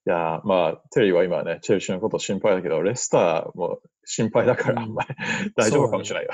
[0.07, 5.09] いや、まあ、テリーは今ね、チェルシーのこと心配だけど、レスターも心配だから、あんまり
[5.57, 6.33] 大丈夫かもしれないよ。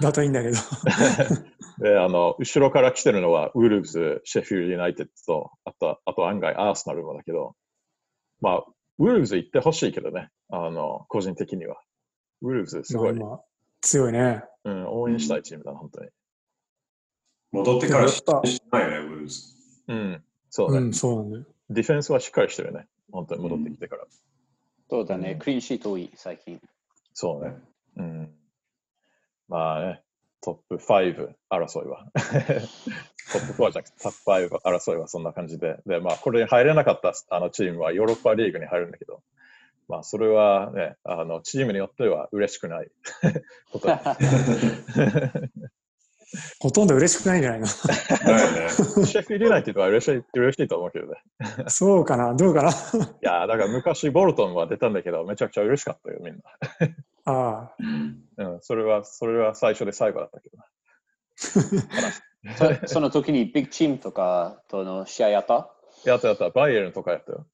[0.00, 0.56] だといいんだけど。
[1.82, 7.54] で、あの、後ろから来てるのは、ウルブズ、シェフィールドユナイテッドと、あと、あと案外アーセナルもだけど、
[8.40, 8.64] まあ、
[8.98, 11.80] ウルブズ行ってほしいけどね、あの、個人的には。
[12.42, 13.40] ウルブズすごい、まあ今
[13.82, 14.42] 強いね。
[14.64, 16.10] うん、応援したいチームだな、本当に。
[17.52, 19.42] 戻ってからしでもやっぱしてないよね、ウルブズ。
[19.88, 21.44] うん、そうね、うん、そうなんだよ。
[21.68, 24.06] ディフェンスはしっかりしてるね、本当に戻ってきてから。
[24.88, 26.60] そうだね、うんクリーンシート多い、最近。
[27.12, 27.54] そうね。
[27.96, 28.30] うん。
[29.48, 30.02] まあね、
[30.40, 32.06] トップ5争いは。
[33.32, 35.80] トップ4じゃなくてトップ5争いはそんな感じで。
[35.86, 39.22] で、まあ、これに入れなかったあのチームはヨーロッパリーグに入るんだけど、
[39.88, 42.90] まあ、それはね、あのチームによっては嬉しくない
[43.72, 44.16] ことだ。
[46.60, 47.66] ほとんど嬉しくないんじゃないの？
[47.66, 48.68] だよね。
[48.70, 51.14] シェフィールドユナイテッドは嬉しい嬉しいと思うけどね。
[51.68, 52.34] そうかな？
[52.34, 52.70] どうかな？
[52.70, 52.72] い
[53.20, 56.40] や、だから昔ボルトンは出たんだけど、めちゃくちゃ嬉しかったよ、みん
[57.26, 57.74] ああ、
[58.38, 58.48] な。
[58.52, 60.64] うん、それは、それは最初で最後だったけどな。
[62.86, 65.70] そその時にビッグチームとかとの試合やった？
[66.06, 67.46] やったやった、バイエルンとかやったよ。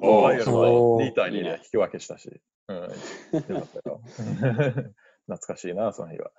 [0.00, 2.40] おーバイエルンはおー2対2いいねで引き分けしたし。
[2.68, 4.00] うん、よかったよ
[5.26, 6.30] 懐かしいな、その日は。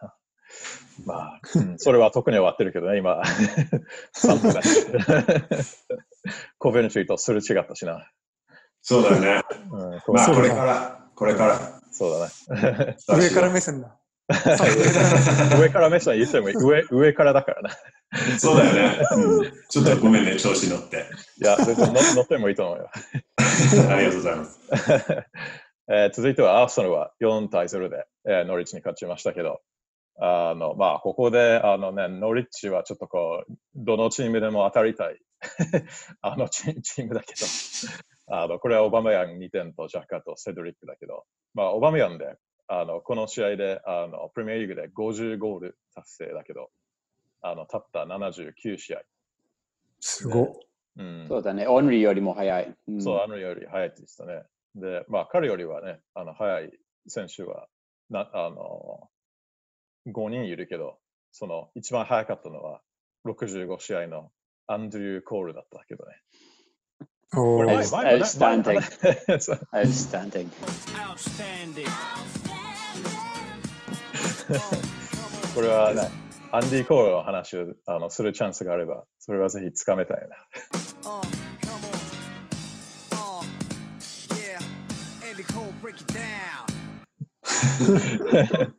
[1.06, 3.22] まあ、うん それは特に終わってるけどね、今。
[4.15, 4.88] 3分だし。
[6.58, 8.10] コベントリーとすれ違ったしな。
[8.82, 9.43] そうだよね。
[9.72, 11.82] うん、まあ、これから、これから。
[11.91, 12.28] そうだ
[12.86, 12.98] ね。
[13.08, 13.98] 上から目線だ。
[15.60, 17.70] 上から目線言っても上上からだからな。
[18.38, 19.08] そうだよね。
[19.12, 21.06] うんちょっとごめんね、調子乗って。
[21.42, 22.89] いや、全然乗乗ってもいいと思うよ。
[23.89, 24.60] ありがとうございます。
[25.92, 29.62] えー続いてはアーセナルは4対0で、えーノリッチに勝ちましたけど、
[30.22, 35.18] あのまあ、ここであの、ね、ノリッチはちょっとこう、どのチームでも当たりたい
[36.22, 37.46] あのチチームだけど、
[38.28, 42.36] あのこれはオバマヤン2点とジャッカーとセドリックだけど、まあ、オバマヤンで
[42.69, 46.69] あのこの試合であのプレミアリーグで50ゴール達成だけど、
[47.41, 49.01] あのたった79試合。
[49.99, 50.53] すごっ。
[50.97, 52.75] うんそうだね、オンリーよりも早い。
[52.88, 54.43] うんそう、あのより早いでしたね。
[54.75, 56.71] で、まあ、彼よりはね、あの早い
[57.08, 57.67] 選手は
[58.10, 59.10] なあの
[60.08, 60.99] 5人いるけど、
[61.32, 62.82] その一番早かったのは
[63.25, 64.32] 65試合の
[64.67, 66.12] アンドリュー・コールだったけどね。
[67.32, 68.79] これおー前前もね
[69.34, 70.49] Outstanding Outstanding.
[70.95, 72.18] Outstanding.
[75.55, 76.09] これはね、
[76.51, 80.35] アンディ・コールの話をあのするチャンスがあれば、それはぜひつかめたいな。
[81.03, 81.21] Uh.
[87.79, 88.73] Uh.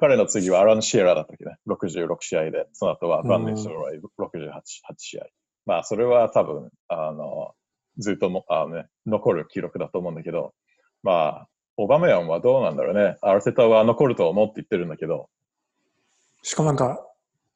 [0.00, 4.60] 彼の次はアラン・シエラだったっけね、66試合で、その後はバンディ・スロイ68 8
[4.96, 5.26] 試合。
[5.66, 7.52] まあ、それは多分、あの、
[7.98, 10.54] ずっともあの、ね、残る記録だと思うんだけど、
[11.02, 11.48] まあ、
[11.78, 13.16] オバメヤンはどうなんだろうね。
[13.22, 15.28] アルテタは残ると思って言ってるんだけど、
[16.42, 17.04] しかもなんか、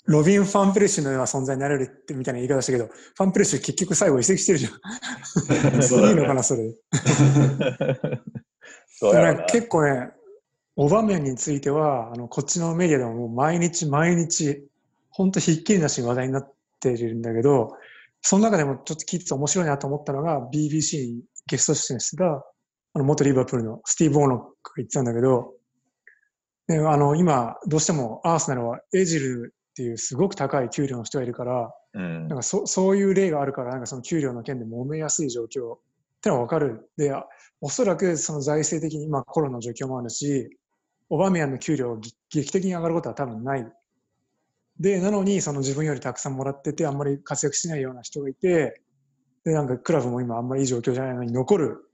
[0.07, 5.83] ロビン・ファンプレッシュのような存在になれるってみたいな言い方したけど、ファンプレッシュ結局最後移籍してるじゃん。
[5.83, 6.35] そうだいいのかね。
[6.35, 6.75] な、それで。
[8.87, 10.11] そう結構ね、
[10.77, 14.65] オバメンについては、あのこっちのメディアでももう毎日毎日、
[15.11, 17.73] 本当ひっきりなしに話題になってるんだけど、
[18.21, 22.45] その中でもちょっと聞いてて面白いなと思ったのが、BBC にゲスト出演してた、
[22.95, 25.55] あの元リバプールのスティーブ・オーノックが言ってたんだけど、
[26.69, 35.79] であの今、どうしてもアーセナルはエジルっていうすごく高い給料の人がいるから、うんなんかそそういう例があるから、なんかその給料の件で揉めやすい状況っ
[36.23, 36.91] てのは分かる。
[36.97, 37.27] で、あ
[37.61, 40.51] おそらくその財政的に今コロナの状況もあるし、
[41.09, 43.73] オバメヤンの給料が劇劇的に上がることは多分ない。
[44.81, 48.81] で、なのにその自分よりたくさんもらってて、あんまり活躍しないような人がいて、
[49.45, 51.92] で、なんかクラブも今あんまりいい状況じゃないのに残る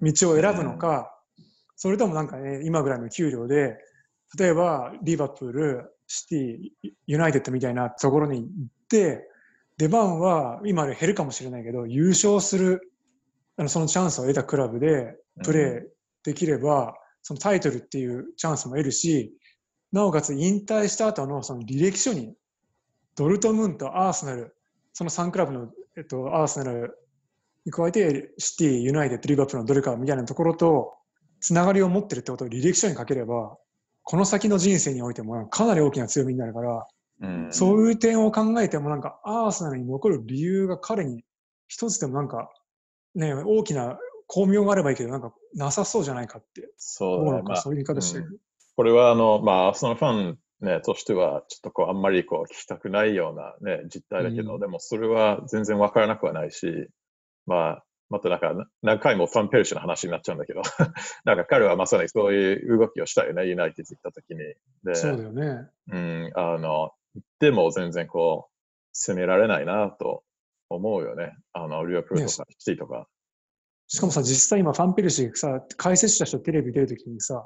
[0.00, 1.12] 道を選ぶのか、
[1.76, 3.76] それともなんかね、今ぐらいの給料で、
[4.38, 8.48] 例えばリバプール、シティ、ユナイテッドみたいなところに行っ
[8.88, 9.28] て、
[9.78, 12.92] 出番は今より減るかもしれないけど、優勝する
[13.58, 15.82] あのそのチャンスを得たクラブでプレー
[16.24, 19.34] できれば、そのタイトルっていうチャンスも得るし、
[19.92, 22.34] なおかつ引退した後のその履歴書に、
[23.16, 24.54] ドルトムント、アーセナル、
[24.92, 26.98] その3クラブの、えっと、アーセナル
[27.66, 30.94] に加えて、シティ、ユナイテッド、リバプールのどれかみたいなところと、
[31.40, 33.58] つながりを持ってるってことを履歴書に書ければ、
[34.02, 36.86] この先の人生においてもかなり大きな強みになるから、
[37.20, 41.24] うんそういう点を考えても、なんか、アーセナルに残る理由が彼に
[41.66, 42.50] 一つでもなんか、
[43.14, 47.56] ね、大きな巧妙があればいいけど、なんか、なさそうじゃないかって、そうだね。
[47.56, 48.40] そういう言い方してる。
[48.76, 56.88] これは、あの、まあ、アーセナルファン、ね、としては、ちょっとこう、あんまりこう、聞きたくないようなね、実態だけど、うんでもそれは全然わからなくはないし、
[57.46, 60.62] まあ、またなんか、な何回もファンペルシュの話になっちゃうんだけど、
[61.24, 64.38] なんか彼はまさにそういう動きをしたよね、ユナイテッド行った時に。
[64.84, 65.68] で、そうだよね。
[65.92, 68.52] うん、あの、行っても全然こう、
[68.92, 70.22] 攻められないなと
[70.68, 71.36] 思うよね。
[71.52, 73.08] あの、リバプールとか、シティとか。
[73.88, 77.44] しかもさ、実際今、ファンペルシーがさ、解説者とテレビ出るときにさ、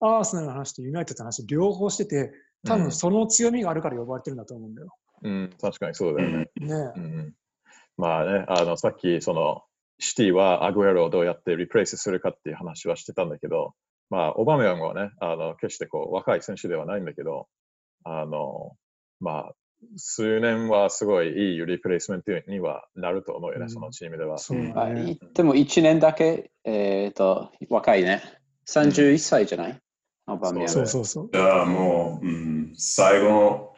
[0.00, 2.32] アーセナルの話とユナイテッドの話両方してて、
[2.64, 4.88] 多うん分その強みがあるから呼ばれてるんだと思うんだよ。
[5.22, 6.50] うん、確かにそうだよね。
[6.56, 7.34] ねうん
[7.96, 9.62] まあね、あの、さっき、その、
[9.98, 13.74] シティはアグエロをどうやってリプレイスするかっていう話はしてたんだけど、
[14.10, 17.46] まあ、オバメヤンはね、あの、決してこう、若い選手ではないんだけど、
[18.04, 18.72] あの、
[19.20, 19.52] まあ、
[19.96, 24.38] 数年はすごいいいリプレイスメントにはなると思うよね、うんそのチームでは。
[24.38, 25.12] そうあだね。
[25.12, 28.22] いでも1年だけ、えっ、と、若いね。
[28.68, 29.78] 31歳じゃない、
[30.26, 31.30] アバメヤンそうそうそう。
[31.32, 33.74] じゃあもう、うん、最後の、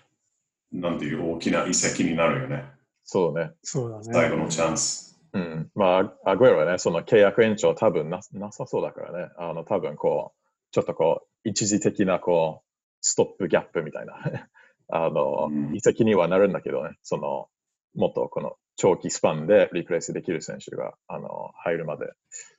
[0.73, 2.74] なんていう大きな遺跡になるよね。
[3.05, 3.53] そうね。
[3.63, 4.05] そうだね。
[4.13, 5.19] 最後のチャンス。
[5.33, 5.71] うん。
[5.75, 9.33] まあ、アグエロはね、その契約延長多分ななさそうだからね。
[9.39, 10.41] あの、多分こう、
[10.71, 12.65] ちょっとこう、一時的なこう、
[13.01, 14.15] ストップギャップみたいな、
[14.89, 17.49] あのう、ん移籍にはなるんだけどね、その、
[17.95, 22.13] もっとこの長期スパンでリプレイスできる選手が、あの、入るまで。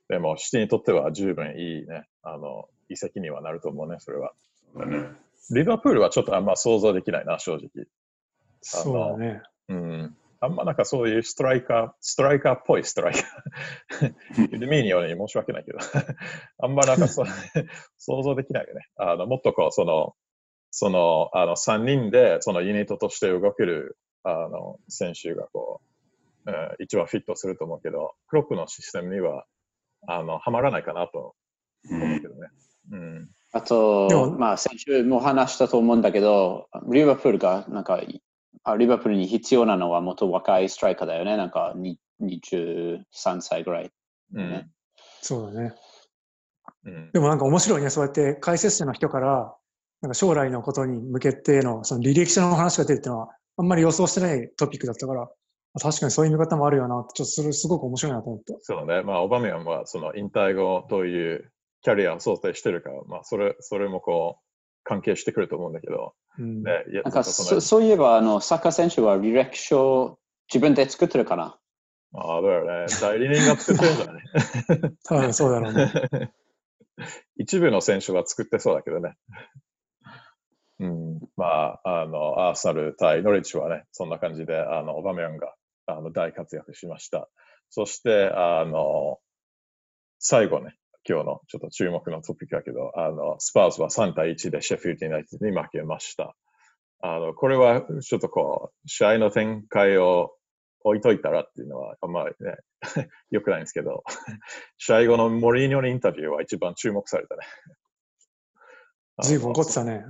[0.08, 4.32] でも、シティにとっては十分いいね、あの、移籍にはなると思うね、それは。
[4.72, 5.08] そうだね。
[5.50, 7.86] リバプールはちょっとあんま想像できないな、正直。
[8.60, 9.42] そうだね。
[9.68, 10.16] うん。
[10.40, 14.14] あんまなんかそういうストライカー、ストライカーっぽいストライカー。
[14.52, 15.78] ユルミーニョに申し訳ないけど、
[16.62, 17.26] あんまなんかそう
[17.98, 18.86] 想像できないよね。
[18.96, 20.14] あの、もっとこう、その、
[20.70, 29.46] その、あの、3人で、そのユニットとして動ける、あの、選手がこう、うん一番フィットすると思うけど、クロップのシステムには、
[30.06, 31.34] あの、はまらないかなと
[31.90, 32.48] うん思うけどね。
[32.92, 33.28] うん。
[33.52, 38.00] あとでも、まあ、先週も話したと思うんだけど、リバプールが、なんか、
[38.68, 41.36] あリバプールに必要なのはもっと若いストライカーだよね。
[41.36, 43.00] なんか、に23
[43.40, 43.90] 歳ぐらい。
[44.34, 44.50] うん。
[44.50, 44.68] ね
[45.22, 45.74] そうだね。
[46.84, 47.10] うん。
[47.12, 47.90] でもなんか面白いね。
[47.90, 49.54] そうやって解説者の人から、
[50.02, 55.28] なんか将来のことに向けてのその履歴書の話が出るっていうのは、あんまり予想してないトピックだったから、
[55.80, 58.54] 確かにそういう見方もあるよなって、ちょっとそれすごく面白いなと思った。
[58.62, 59.02] そうね。
[59.02, 61.52] まあ、オバメヤンは、その引退後、どういう
[61.82, 64.42] キャリアを想定してるか、まあ、それ、それもこう、
[64.84, 70.18] 関係してくると思うんだけど、うん、ね、いやなんかそそそういえば、あの、サッカー選手は履歴書
[70.52, 71.58] 自分で作ってるかな
[72.14, 72.86] ああ、だよね。
[73.00, 74.24] 代理人が作ってるんじゃない
[75.04, 76.32] 多分そうだろうね。
[77.36, 79.16] 一部の選手は作ってそうだけどね。
[80.78, 85.54] うん、まあ、あの、アーサル対ノリッチはね、そんな感じで、あの、オバメヤンが
[85.86, 87.28] あの大活躍しました。
[87.70, 89.18] そして、あの、
[90.18, 90.76] 最後ね、
[91.08, 96.34] 今日のちょっと注目のトピックだけど、あの、スパーズは3対1でシェフィールドユナイテッドに負けました。
[97.00, 100.32] あの、これはちょっとこう、試合の展開を
[100.80, 102.56] 置いといたらっていうのは、あんまりね、
[103.30, 104.02] 良くないんですけど、
[104.78, 107.42] 試合後のモリーニョのインタビューは一番注目されたね。
[109.22, 110.04] 随分怒ってたね。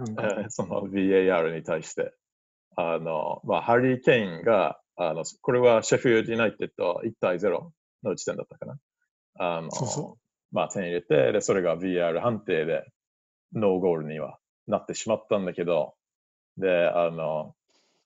[0.49, 2.13] その VAR に対して。
[2.77, 7.71] あの、まあ、ハリー・ケインが、あの、これはシェフィールド・ユナイテッド1対0
[8.03, 8.79] の時点だったかな。
[9.39, 10.19] あの、そうそ
[10.53, 12.85] まあ、点入れて、で、それが VR 判定で
[13.53, 15.95] ノーゴールにはなってしまったんだけど、
[16.59, 17.55] で、あの、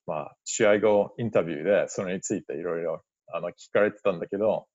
[0.07, 4.66] まあ、試合後インタビューでそれについていろいろあの聞かれてたんだけど、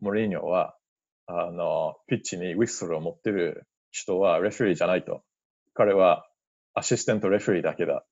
[0.00, 0.76] モリーニョは、
[1.26, 5.22] あの、ピッチにウィッスルを持ってる人はレフェリーじゃないと。
[5.74, 6.28] 彼は
[6.74, 8.04] アシスタントレフェリーだけだ。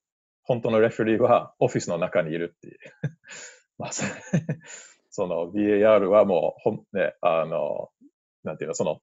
[0.43, 2.79] 本当のレフェリーはオフィスの中にいるっていう。
[3.79, 4.11] まあ、それ
[5.11, 7.91] その VAR はもうほん、ね、あの、
[8.45, 9.01] なんていうの、その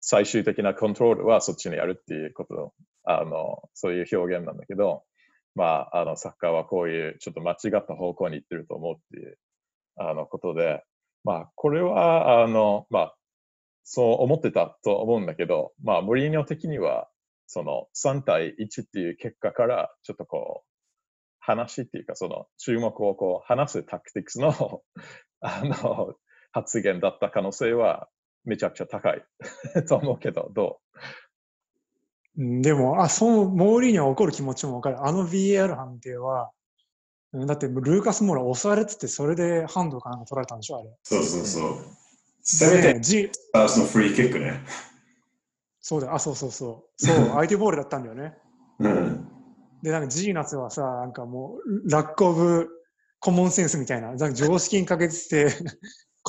[0.00, 2.72] 最終的なコントロールはそっちにやるっていうこと、
[3.04, 5.04] あの、そういう表現なんだけど、
[5.54, 9.38] まあ、あの、サッカーはこういうちょっと間違った方向に行ってると思うっていう、
[9.96, 10.82] あの、ことで、
[11.24, 13.14] まあ、これは、あの、まあ、
[13.84, 17.08] そう思ってたと思うんだけど、まあ、モリーニョ的には、
[17.46, 20.70] その3対1っていう結果から、ちょっとこう、
[21.40, 24.82] 話っていうか、その注目をこう、話すタクティクスの、
[25.40, 26.14] あの、
[26.52, 28.08] 発言だった可能性は
[28.44, 29.24] めちゃくちゃ高い
[29.88, 30.80] と思うけど、ど
[32.36, 32.42] う？
[32.42, 35.04] んでも、あ、そう、モーリーニョは怒る気持ちもわかる。
[35.04, 36.50] あの VAR 判定は、
[37.32, 40.90] うんだってルーカス・モーラ押されてて、それでハンドかなんか取られたんでしょ、あれ。
[41.04, 41.78] そうそうそう。
[42.42, 44.60] せめて、で G、スパーズのフリーキックね。
[45.80, 47.04] そうだよ、あ、そうそうそう。
[47.04, 48.36] そう、 相手ボールだったんだよね。
[48.80, 49.28] うん。
[49.82, 52.68] で、なんか G 夏はさ、なんかもう、ラックオブ
[53.20, 55.56] コモンセンスみたいな、なんか常識に欠けてて、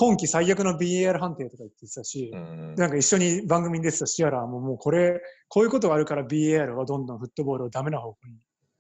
[0.02, 2.32] 今季最悪の BAR 判定とか言ってたし
[2.76, 8.34] なんか一緒に番組に出てたシアラーももうこれ、こういうことがあるから BAR はどんどんフットボールをダメな方向に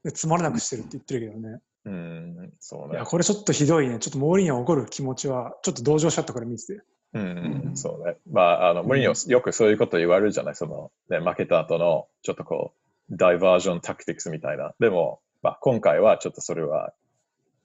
[0.03, 1.59] でつまらなくしてるって言ってるけどね。
[1.85, 3.05] うん、そうねいや、。
[3.05, 3.99] これちょっとひどいね。
[3.99, 6.81] ちょっとモーリーニョ怒る気持ちは、ちょっと同情しちゃったから見てて。
[7.13, 8.15] うん、そうね。
[8.31, 12.73] まあ、あの、無理によくそういうこと言われるじゃない、その、ね、負けた後の、ちょっとこ
[13.09, 14.73] う、ダイバージョンタクティクスみたいな。
[14.79, 16.93] でも、まあ、今回はちょっとそれは、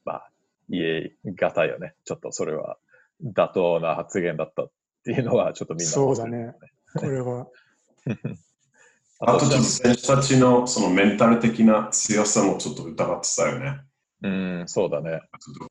[0.04, 0.30] まあ、
[0.68, 1.94] 言えがたいよね。
[2.04, 2.76] ちょっとそれは、
[3.24, 4.70] 妥当な発言だったっ
[5.04, 6.54] ていうのは、ちょっとみんな思ってるそうだね。
[6.96, 7.46] これは。
[9.20, 13.80] あとちょっとち選手たちのそのメンタル的な強さもちょっと疑ってたよね。
[14.22, 15.20] うん、そうだね。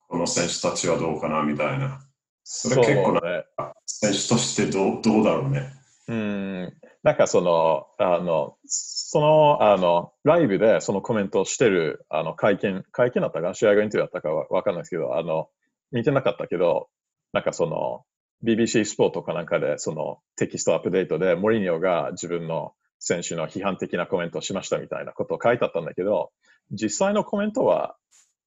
[0.07, 1.99] この選手たちはどうかなみたいな。
[2.43, 3.45] それ結構なね。
[3.85, 5.73] 選手としてどうどうだろうね。
[6.07, 6.73] うん、
[7.03, 15.49] なんかその、あの、その、あの、ライブでそのコメントをしてる、あの、会見、会見だったか試合がインタビューだったかわわかんないですけど、あの、
[15.91, 16.89] 見てなかったけど、
[17.35, 18.05] なんかその、
[18.43, 26.31] BBC スポートかなんかで、そのテキストアップデートで、モリニョが自分の選手の批判的なコメントをしましたみたいなことを書いてあったんだけど、
[26.71, 27.97] 実際のコメントは、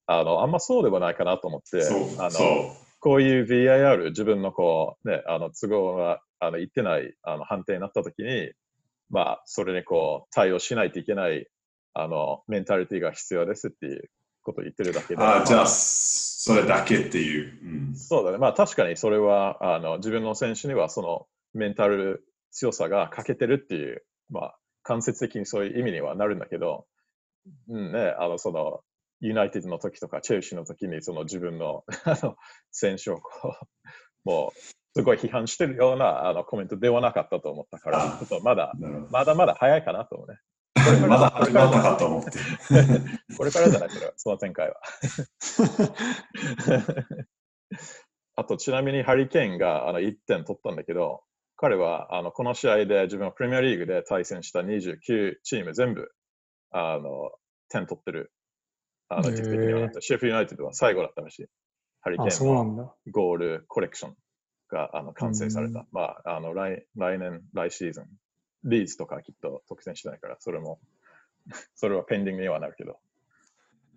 [0.07, 1.87] あの、あんまそうではないかなと思って、
[2.19, 2.43] あの、そ
[3.01, 8.53] こういう VIR、自分のこう、ね、あの都合があの言ってないあの判定になったときに、
[9.11, 11.47] まあ、それにこう対応しないといけない
[11.95, 14.11] あのメンタリティが必要ですっていう
[14.43, 15.17] ことを言ってるだけう。
[15.17, 15.23] で。
[15.23, 17.59] あじゃあ、まそれだけっていう。
[17.63, 18.39] うん、そうだね。
[18.39, 26.87] まあ確かにそれはあの自分の選手にはそのメンタル強さが欠けてるっていう、まあ間接的にそういう意味にはなるんだけど、
[27.69, 28.81] うんね、あのその
[29.21, 32.37] ユナイテッドの時とかチェルシーの時にその自分の あの
[32.71, 33.55] 選手をこ
[34.25, 34.61] う、もう
[34.95, 38.73] すごい批判してるようなあのコメントではなかったと思ったから、あちょっとまだ、
[39.11, 40.39] まだまだ早いかなと思うね。
[41.01, 42.31] どまだ始まったかと思って。
[43.37, 44.77] これからじゃないけど、その展開は。
[48.37, 51.23] あと、ちなみにハリケーンがあの1点取ったんだけど、
[51.57, 56.09] 彼はあのこの試合で自分はプレミアリーグで対戦した29チーム全部
[56.71, 57.33] あの
[57.69, 58.33] 点取ってる。
[59.09, 61.47] あのへー実績にはなってシェフユナイテッドは最後だったらしい。
[62.01, 62.95] ハリケあ、ーンのそうなんだ。
[63.11, 64.17] ゴールコレクション
[64.69, 65.87] があの完成されたう。
[65.91, 68.07] まあ、あの来来年、来シーズン、
[68.69, 70.81] リーズとかきっと得点してないから、それも、
[71.75, 72.99] それはペンディングにはなるけど、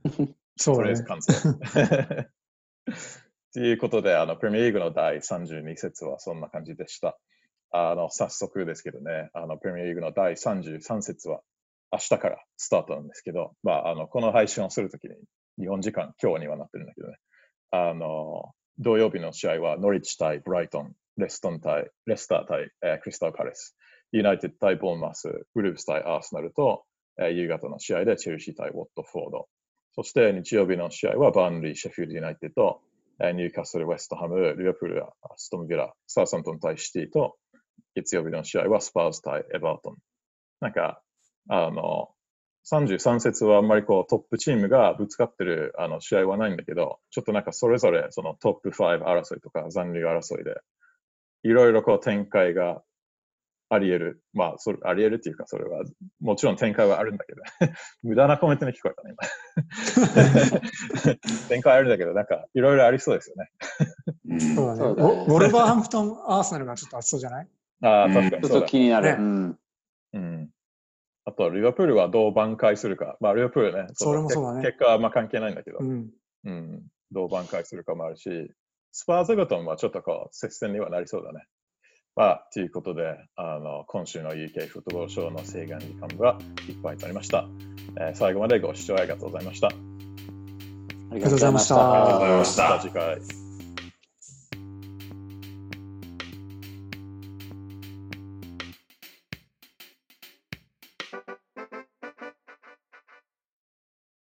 [0.57, 1.03] そうだねとりあえず。
[1.03, 1.33] 完成。
[3.53, 7.19] ということで、あのプレミアリーグの第32節はそんな感じでした。
[7.71, 11.41] あの早速ですけどね、あのプレミアリーグの第33節は
[11.91, 15.15] 明日からスタートなんですけど、まあ、あのこの配信をするときに
[15.57, 17.17] 日本時間、今日にはなってるんだけどね、
[17.71, 23.77] あの土曜日の試合はノリッチ対ブライトン、レストン対レスター対、えークリスタルパレス、
[24.11, 26.83] ユナイテッド対ボーンマス、ウルブス対アーセナルと、
[27.17, 29.47] えー夕方の試合でチェルシー対ウォットフォード、
[29.93, 32.81] そして日曜日の試合はバーンリー、シェフィールドユナイテッド、
[33.19, 35.05] えーニューカッスル、ウェストハム、リバプール、
[35.37, 37.37] アストンビラ、サウサンプトン対シティと、
[37.95, 39.97] 月曜日の試合はスパーズ対エバートン。
[40.59, 41.01] なんか、
[41.49, 42.09] あの、
[42.69, 50.55] 33節はあんまりこうトップチームがぶつかってるあの試合はないんだけど、ちょっとなんかそれぞれそのトップ5争いとか残留争いで、
[51.43, 52.83] いろいろこう展開が
[53.73, 54.23] あり得る。
[54.33, 55.83] まあ、それあり得るっていうか、それは、
[56.19, 57.41] もちろん展開はあるんだけど、
[58.03, 60.61] 無駄なコメントに聞こえたね、今。
[61.47, 63.49] 展開あるんだけど、なんかいろいろありそうですよね。
[64.29, 64.79] うんそうだね。
[64.79, 67.47] だねウォルバーハンプトン・アーセナルがちょっと熱そうじゃない？
[67.83, 68.67] ああ、うんちょっと確かにそうだ。
[68.67, 69.07] 気になる。
[69.07, 69.59] ねうん。
[70.13, 70.49] うん。
[71.23, 73.15] あと、リバプールはどう挽回するか。
[73.21, 76.09] まあ、リバプールね、それもそうだね結果はまあ関係ないんだけど、うん。
[76.43, 78.51] うん、どう挽回するかもあるし、
[78.91, 81.45] スパーズ・エバトンはちょっとこう、接戦にはなりそうだね。
[82.15, 86.37] まあ、ということで、あの、今週の UK フットボールショーの制限時間は
[86.67, 87.47] いっぱいとなりました。
[87.97, 89.67] えー最後までご視聴ありがとうございました。
[89.67, 89.71] あ
[91.15, 92.79] りがとうございましたありがとうございましまたた。
[92.81, 93.40] 次回。